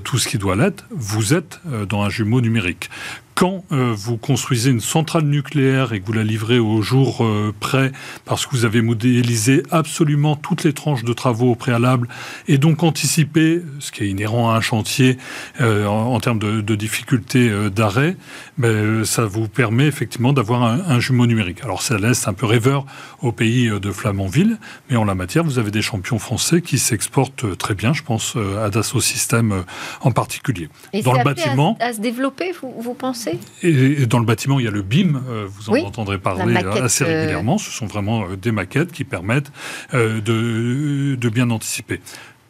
tout 0.04 0.18
ce 0.18 0.28
qui 0.28 0.38
doit 0.38 0.56
l'être, 0.56 0.86
vous 0.90 1.34
êtes 1.34 1.60
dans 1.88 2.02
un 2.02 2.10
jumeau 2.10 2.40
numérique. 2.40 2.88
Quand 3.34 3.62
vous 3.70 4.16
construisez 4.16 4.70
une 4.70 4.80
centrale 4.80 5.22
nucléaire 5.22 5.92
et 5.92 6.00
que 6.00 6.06
vous 6.06 6.12
la 6.12 6.24
livrez 6.24 6.58
au 6.58 6.82
jour 6.82 7.24
près 7.60 7.92
parce 8.24 8.46
que 8.46 8.50
vous 8.50 8.64
avez 8.64 8.82
modélisé 8.82 9.62
absolument 9.70 10.34
toutes 10.34 10.64
les 10.64 10.72
tranches 10.72 11.04
de 11.04 11.12
travaux 11.12 11.52
au 11.52 11.54
préalable 11.54 12.08
et 12.48 12.58
donc 12.58 12.82
anticiper, 12.82 13.62
ce 13.78 13.92
qui 13.92 14.02
est 14.02 14.08
inhérent 14.08 14.50
à 14.50 14.56
un 14.56 14.60
chantier 14.60 15.18
en, 15.60 16.18
termes 16.18 16.40
de, 16.40 16.60
de 16.60 16.74
difficulté 16.74 17.48
d'arrêt, 17.70 18.16
ben, 18.58 19.04
ça 19.04 19.24
vous 19.24 19.46
permet 19.46 19.86
effectivement 19.86 20.32
d'avoir 20.32 20.64
un, 20.64 20.80
un, 20.88 20.98
jumeau 21.08 21.26
numérique. 21.26 21.64
Alors 21.64 21.82
ça 21.82 21.98
laisse 21.98 22.28
un 22.28 22.34
peu 22.34 22.46
rêveur 22.46 22.84
au 23.22 23.32
pays 23.32 23.68
de 23.68 23.90
Flamanville, 23.90 24.58
mais 24.90 24.96
en 24.96 25.04
la 25.04 25.14
matière, 25.14 25.44
vous 25.44 25.58
avez 25.58 25.70
des 25.70 25.82
champions 25.82 26.18
français 26.18 26.62
qui 26.62 26.78
s'exportent 26.78 27.56
très 27.58 27.74
bien, 27.74 27.92
je 27.92 28.02
pense 28.02 28.36
à 28.36 28.70
Dassault 28.70 29.00
Systèmes 29.00 29.64
en 30.00 30.10
particulier. 30.10 30.68
Et 30.92 31.02
dans 31.02 31.14
le 31.14 31.24
bâtiment, 31.24 31.76
à, 31.80 31.92
se 31.92 32.00
développer, 32.00 32.52
vous, 32.62 32.94
pensez? 32.94 33.38
Et, 33.62 34.06
dans 34.06 34.18
le 34.18 34.26
bâtiment, 34.26 34.58
il 34.58 34.64
y 34.64 34.68
a 34.68 34.70
le 34.70 34.82
BIM, 34.82 35.20
vous 35.46 35.70
en 35.70 35.78
entendrez 35.84 36.18
parler 36.18 36.56
assez 36.56 37.04
régulièrement. 37.04 37.58
Ce 37.58 37.70
sont 37.70 37.86
vraiment 37.86 38.24
des 38.40 38.52
maquettes 38.52 38.92
qui 38.92 39.04
permettent 39.04 39.50
de, 39.92 41.14
de 41.14 41.28
bien 41.28 41.50
anticiper. 41.50 42.00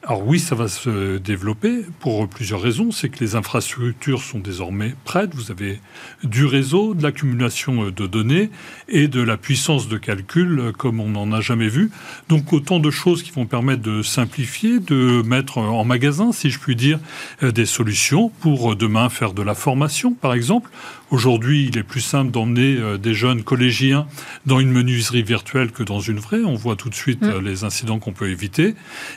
Alors 0.04 0.24
oui, 0.24 0.38
ça 0.38 0.54
va 0.54 0.68
se 0.68 1.18
développer 1.18 1.84
pour 1.98 2.28
plusieurs 2.28 2.62
raisons. 2.62 2.92
C'est 2.92 3.08
que 3.08 3.18
les 3.22 3.34
infrastructures 3.34 4.22
sont 4.22 4.38
désormais 4.38 4.94
prêtes. 5.04 5.34
Vous 5.34 5.50
avez 5.50 5.80
du 6.22 6.46
réseau, 6.46 6.94
de 6.94 7.02
l'accumulation 7.02 7.90
de 7.90 8.06
données 8.06 8.50
et 8.88 9.08
de 9.08 9.20
la 9.20 9.37
puissance 9.37 9.88
de 9.88 9.98
calcul 9.98 10.72
comme 10.78 11.00
on 11.00 11.08
n'en 11.08 11.32
a 11.32 11.40
jamais 11.40 11.68
vu. 11.68 11.90
Donc 12.28 12.52
autant 12.52 12.78
de 12.78 12.90
choses 12.90 13.22
qui 13.22 13.32
vont 13.32 13.46
permettre 13.46 13.82
de 13.82 14.02
simplifier, 14.02 14.78
de 14.78 15.22
mettre 15.22 15.58
en 15.58 15.84
magasin, 15.84 16.30
si 16.32 16.48
je 16.48 16.61
puis 16.61 16.76
dire, 16.76 17.00
des 17.42 17.66
solutions 17.66 18.30
pour 18.40 18.76
demain 18.76 19.08
faire 19.08 19.32
de 19.32 19.42
la 19.42 19.54
formation, 19.54 20.14
par 20.14 20.32
exemple, 20.32 20.70
Aujourd'hui, 21.11 21.68
il 21.72 21.78
est 21.78 21.82
plus 21.82 22.02
simple 22.02 22.30
d'emmener 22.30 22.76
euh, 22.76 22.98
des 22.98 23.14
jeunes 23.14 23.42
collégiens 23.42 24.06
dans 24.44 24.61
une 24.61 24.70
menuiserie 24.70 25.22
virtuelle 25.22 25.72
que 25.72 25.82
dans 25.82 26.00
une 26.00 26.18
vraie. 26.18 26.42
On 26.44 26.54
voit 26.54 26.76
tout 26.76 26.90
de 26.90 26.94
suite 26.94 27.22
mm. 27.22 27.30
euh, 27.30 27.40
les 27.40 27.64
incidents 27.64 27.98
qu'on 27.98 28.12
peut 28.12 28.28
éviter. 28.28 28.74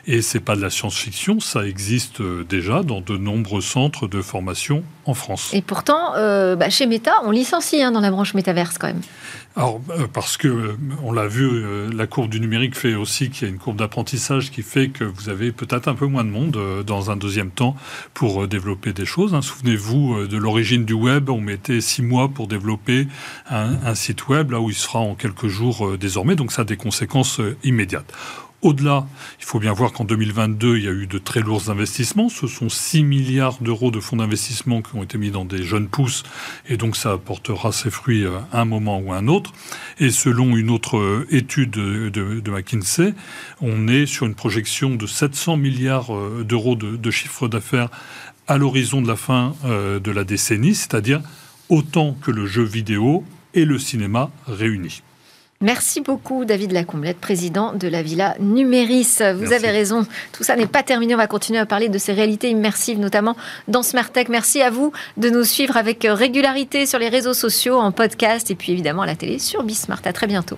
Et 0.07 0.21
c'est 0.21 0.39
pas 0.39 0.55
de 0.55 0.61
la 0.61 0.69
science-fiction, 0.71 1.39
ça 1.39 1.65
existe 1.67 2.21
euh, 2.21 2.43
déjà 2.43 2.83
dans 2.83 3.01
de 3.01 3.17
nombreux 3.17 3.61
centres 3.61 4.07
de 4.07 4.21
formation 4.21 4.83
en 5.05 5.13
France. 5.13 5.51
Et 5.53 5.61
pourtant, 5.61 6.13
bah, 6.13 6.69
chez 6.69 6.85
Meta, 6.85 7.13
on 7.23 7.31
licencie 7.31 7.81
hein, 7.81 7.91
dans 7.91 8.01
la 8.01 8.11
branche 8.11 8.33
métaverse 8.33 8.77
quand 8.77 8.87
même. 8.87 9.01
Alors, 9.57 9.81
parce 10.13 10.37
que 10.37 10.75
on 11.03 11.11
l'a 11.11 11.27
vu, 11.27 11.89
la 11.91 12.07
courbe 12.07 12.29
du 12.29 12.39
numérique 12.39 12.75
fait 12.75 12.93
aussi 12.93 13.29
qu'il 13.29 13.47
y 13.47 13.51
a 13.51 13.53
une 13.53 13.59
courbe 13.59 13.77
d'apprentissage 13.77 14.51
qui 14.51 14.61
fait 14.61 14.89
que 14.89 15.03
vous 15.03 15.27
avez 15.27 15.51
peut-être 15.51 15.89
un 15.89 15.95
peu 15.95 16.05
moins 16.05 16.23
de 16.23 16.29
monde 16.29 16.57
dans 16.85 17.11
un 17.11 17.17
deuxième 17.17 17.49
temps 17.49 17.75
pour 18.13 18.47
développer 18.47 18.93
des 18.93 19.05
choses. 19.05 19.33
Hein. 19.33 19.41
Souvenez-vous 19.41 20.27
de 20.27 20.37
l'origine 20.37 20.85
du 20.85 20.93
web, 20.93 21.29
on 21.29 21.41
mettait 21.41 21.81
six 21.81 22.01
mois 22.01 22.29
pour 22.29 22.47
développer 22.47 23.07
un, 23.49 23.95
site 23.95 24.27
web, 24.27 24.51
là 24.51 24.59
où 24.59 24.69
il 24.69 24.75
sera 24.75 24.99
en 24.99 25.15
quelques 25.15 25.47
jours 25.47 25.85
euh, 25.85 25.97
désormais. 25.97 26.35
Donc 26.35 26.51
ça 26.51 26.63
a 26.63 26.65
des 26.65 26.77
conséquences 26.77 27.39
euh, 27.39 27.57
immédiates. 27.63 28.11
Au-delà, 28.61 29.07
il 29.39 29.45
faut 29.45 29.59
bien 29.59 29.73
voir 29.73 29.91
qu'en 29.91 30.03
2022, 30.03 30.77
il 30.77 30.83
y 30.83 30.87
a 30.87 30.91
eu 30.91 31.07
de 31.07 31.17
très 31.17 31.39
lourds 31.39 31.71
investissements. 31.71 32.29
Ce 32.29 32.45
sont 32.45 32.69
6 32.69 33.03
milliards 33.03 33.57
d'euros 33.59 33.89
de 33.89 33.99
fonds 33.99 34.17
d'investissement 34.17 34.83
qui 34.83 34.95
ont 34.95 35.01
été 35.01 35.17
mis 35.17 35.31
dans 35.31 35.45
des 35.45 35.63
jeunes 35.63 35.87
pousses, 35.87 36.23
et 36.69 36.77
donc 36.77 36.95
ça 36.95 37.13
apportera 37.13 37.71
ses 37.71 37.89
fruits 37.89 38.23
euh, 38.23 38.37
à 38.51 38.61
un 38.61 38.65
moment 38.65 38.99
ou 38.99 39.13
à 39.13 39.17
un 39.17 39.27
autre. 39.27 39.51
Et 39.99 40.11
selon 40.11 40.55
une 40.55 40.69
autre 40.69 41.25
étude 41.31 41.71
de, 41.71 42.51
McKinsey, 42.51 43.15
on 43.61 43.87
est 43.87 44.05
sur 44.05 44.27
une 44.27 44.35
projection 44.35 44.91
de 44.91 45.07
700 45.07 45.57
milliards 45.57 46.11
d'euros 46.43 46.75
de, 46.75 46.97
de 46.97 47.11
chiffre 47.11 47.47
d'affaires 47.47 47.89
à 48.47 48.57
l'horizon 48.57 49.01
de 49.01 49.07
la 49.07 49.15
fin 49.15 49.55
de 49.63 50.11
la 50.11 50.23
décennie, 50.23 50.75
c'est-à-dire 50.75 51.21
autant 51.69 52.13
que 52.21 52.31
le 52.31 52.45
jeu 52.45 52.63
vidéo 52.63 53.23
et 53.53 53.65
le 53.65 53.79
cinéma 53.79 54.29
réunis. 54.45 55.01
Merci 55.61 56.01
beaucoup 56.01 56.43
David 56.43 56.71
Lacomblette, 56.71 57.19
président 57.19 57.73
de 57.73 57.87
la 57.87 58.01
Villa 58.01 58.35
Numéris. 58.39 59.19
Vous 59.35 59.53
avez 59.53 59.69
raison, 59.69 60.05
tout 60.33 60.43
ça 60.43 60.55
n'est 60.55 60.65
pas 60.65 60.81
terminé. 60.81 61.13
On 61.13 61.17
va 61.17 61.27
continuer 61.27 61.59
à 61.59 61.67
parler 61.67 61.87
de 61.87 61.97
ces 61.99 62.13
réalités 62.13 62.49
immersives, 62.49 62.99
notamment 62.99 63.37
dans 63.67 63.83
Smartech. 63.83 64.29
Merci 64.29 64.61
à 64.61 64.71
vous 64.71 64.91
de 65.17 65.29
nous 65.29 65.43
suivre 65.43 65.77
avec 65.77 66.07
régularité 66.09 66.85
sur 66.87 66.97
les 66.97 67.09
réseaux 67.09 67.35
sociaux, 67.35 67.77
en 67.77 67.91
podcast 67.91 68.49
et 68.49 68.55
puis 68.55 68.71
évidemment 68.71 69.03
à 69.03 69.07
la 69.07 69.15
télé 69.15 69.37
sur 69.37 69.63
Bismart. 69.63 70.01
À 70.03 70.13
très 70.13 70.27
bientôt. 70.27 70.57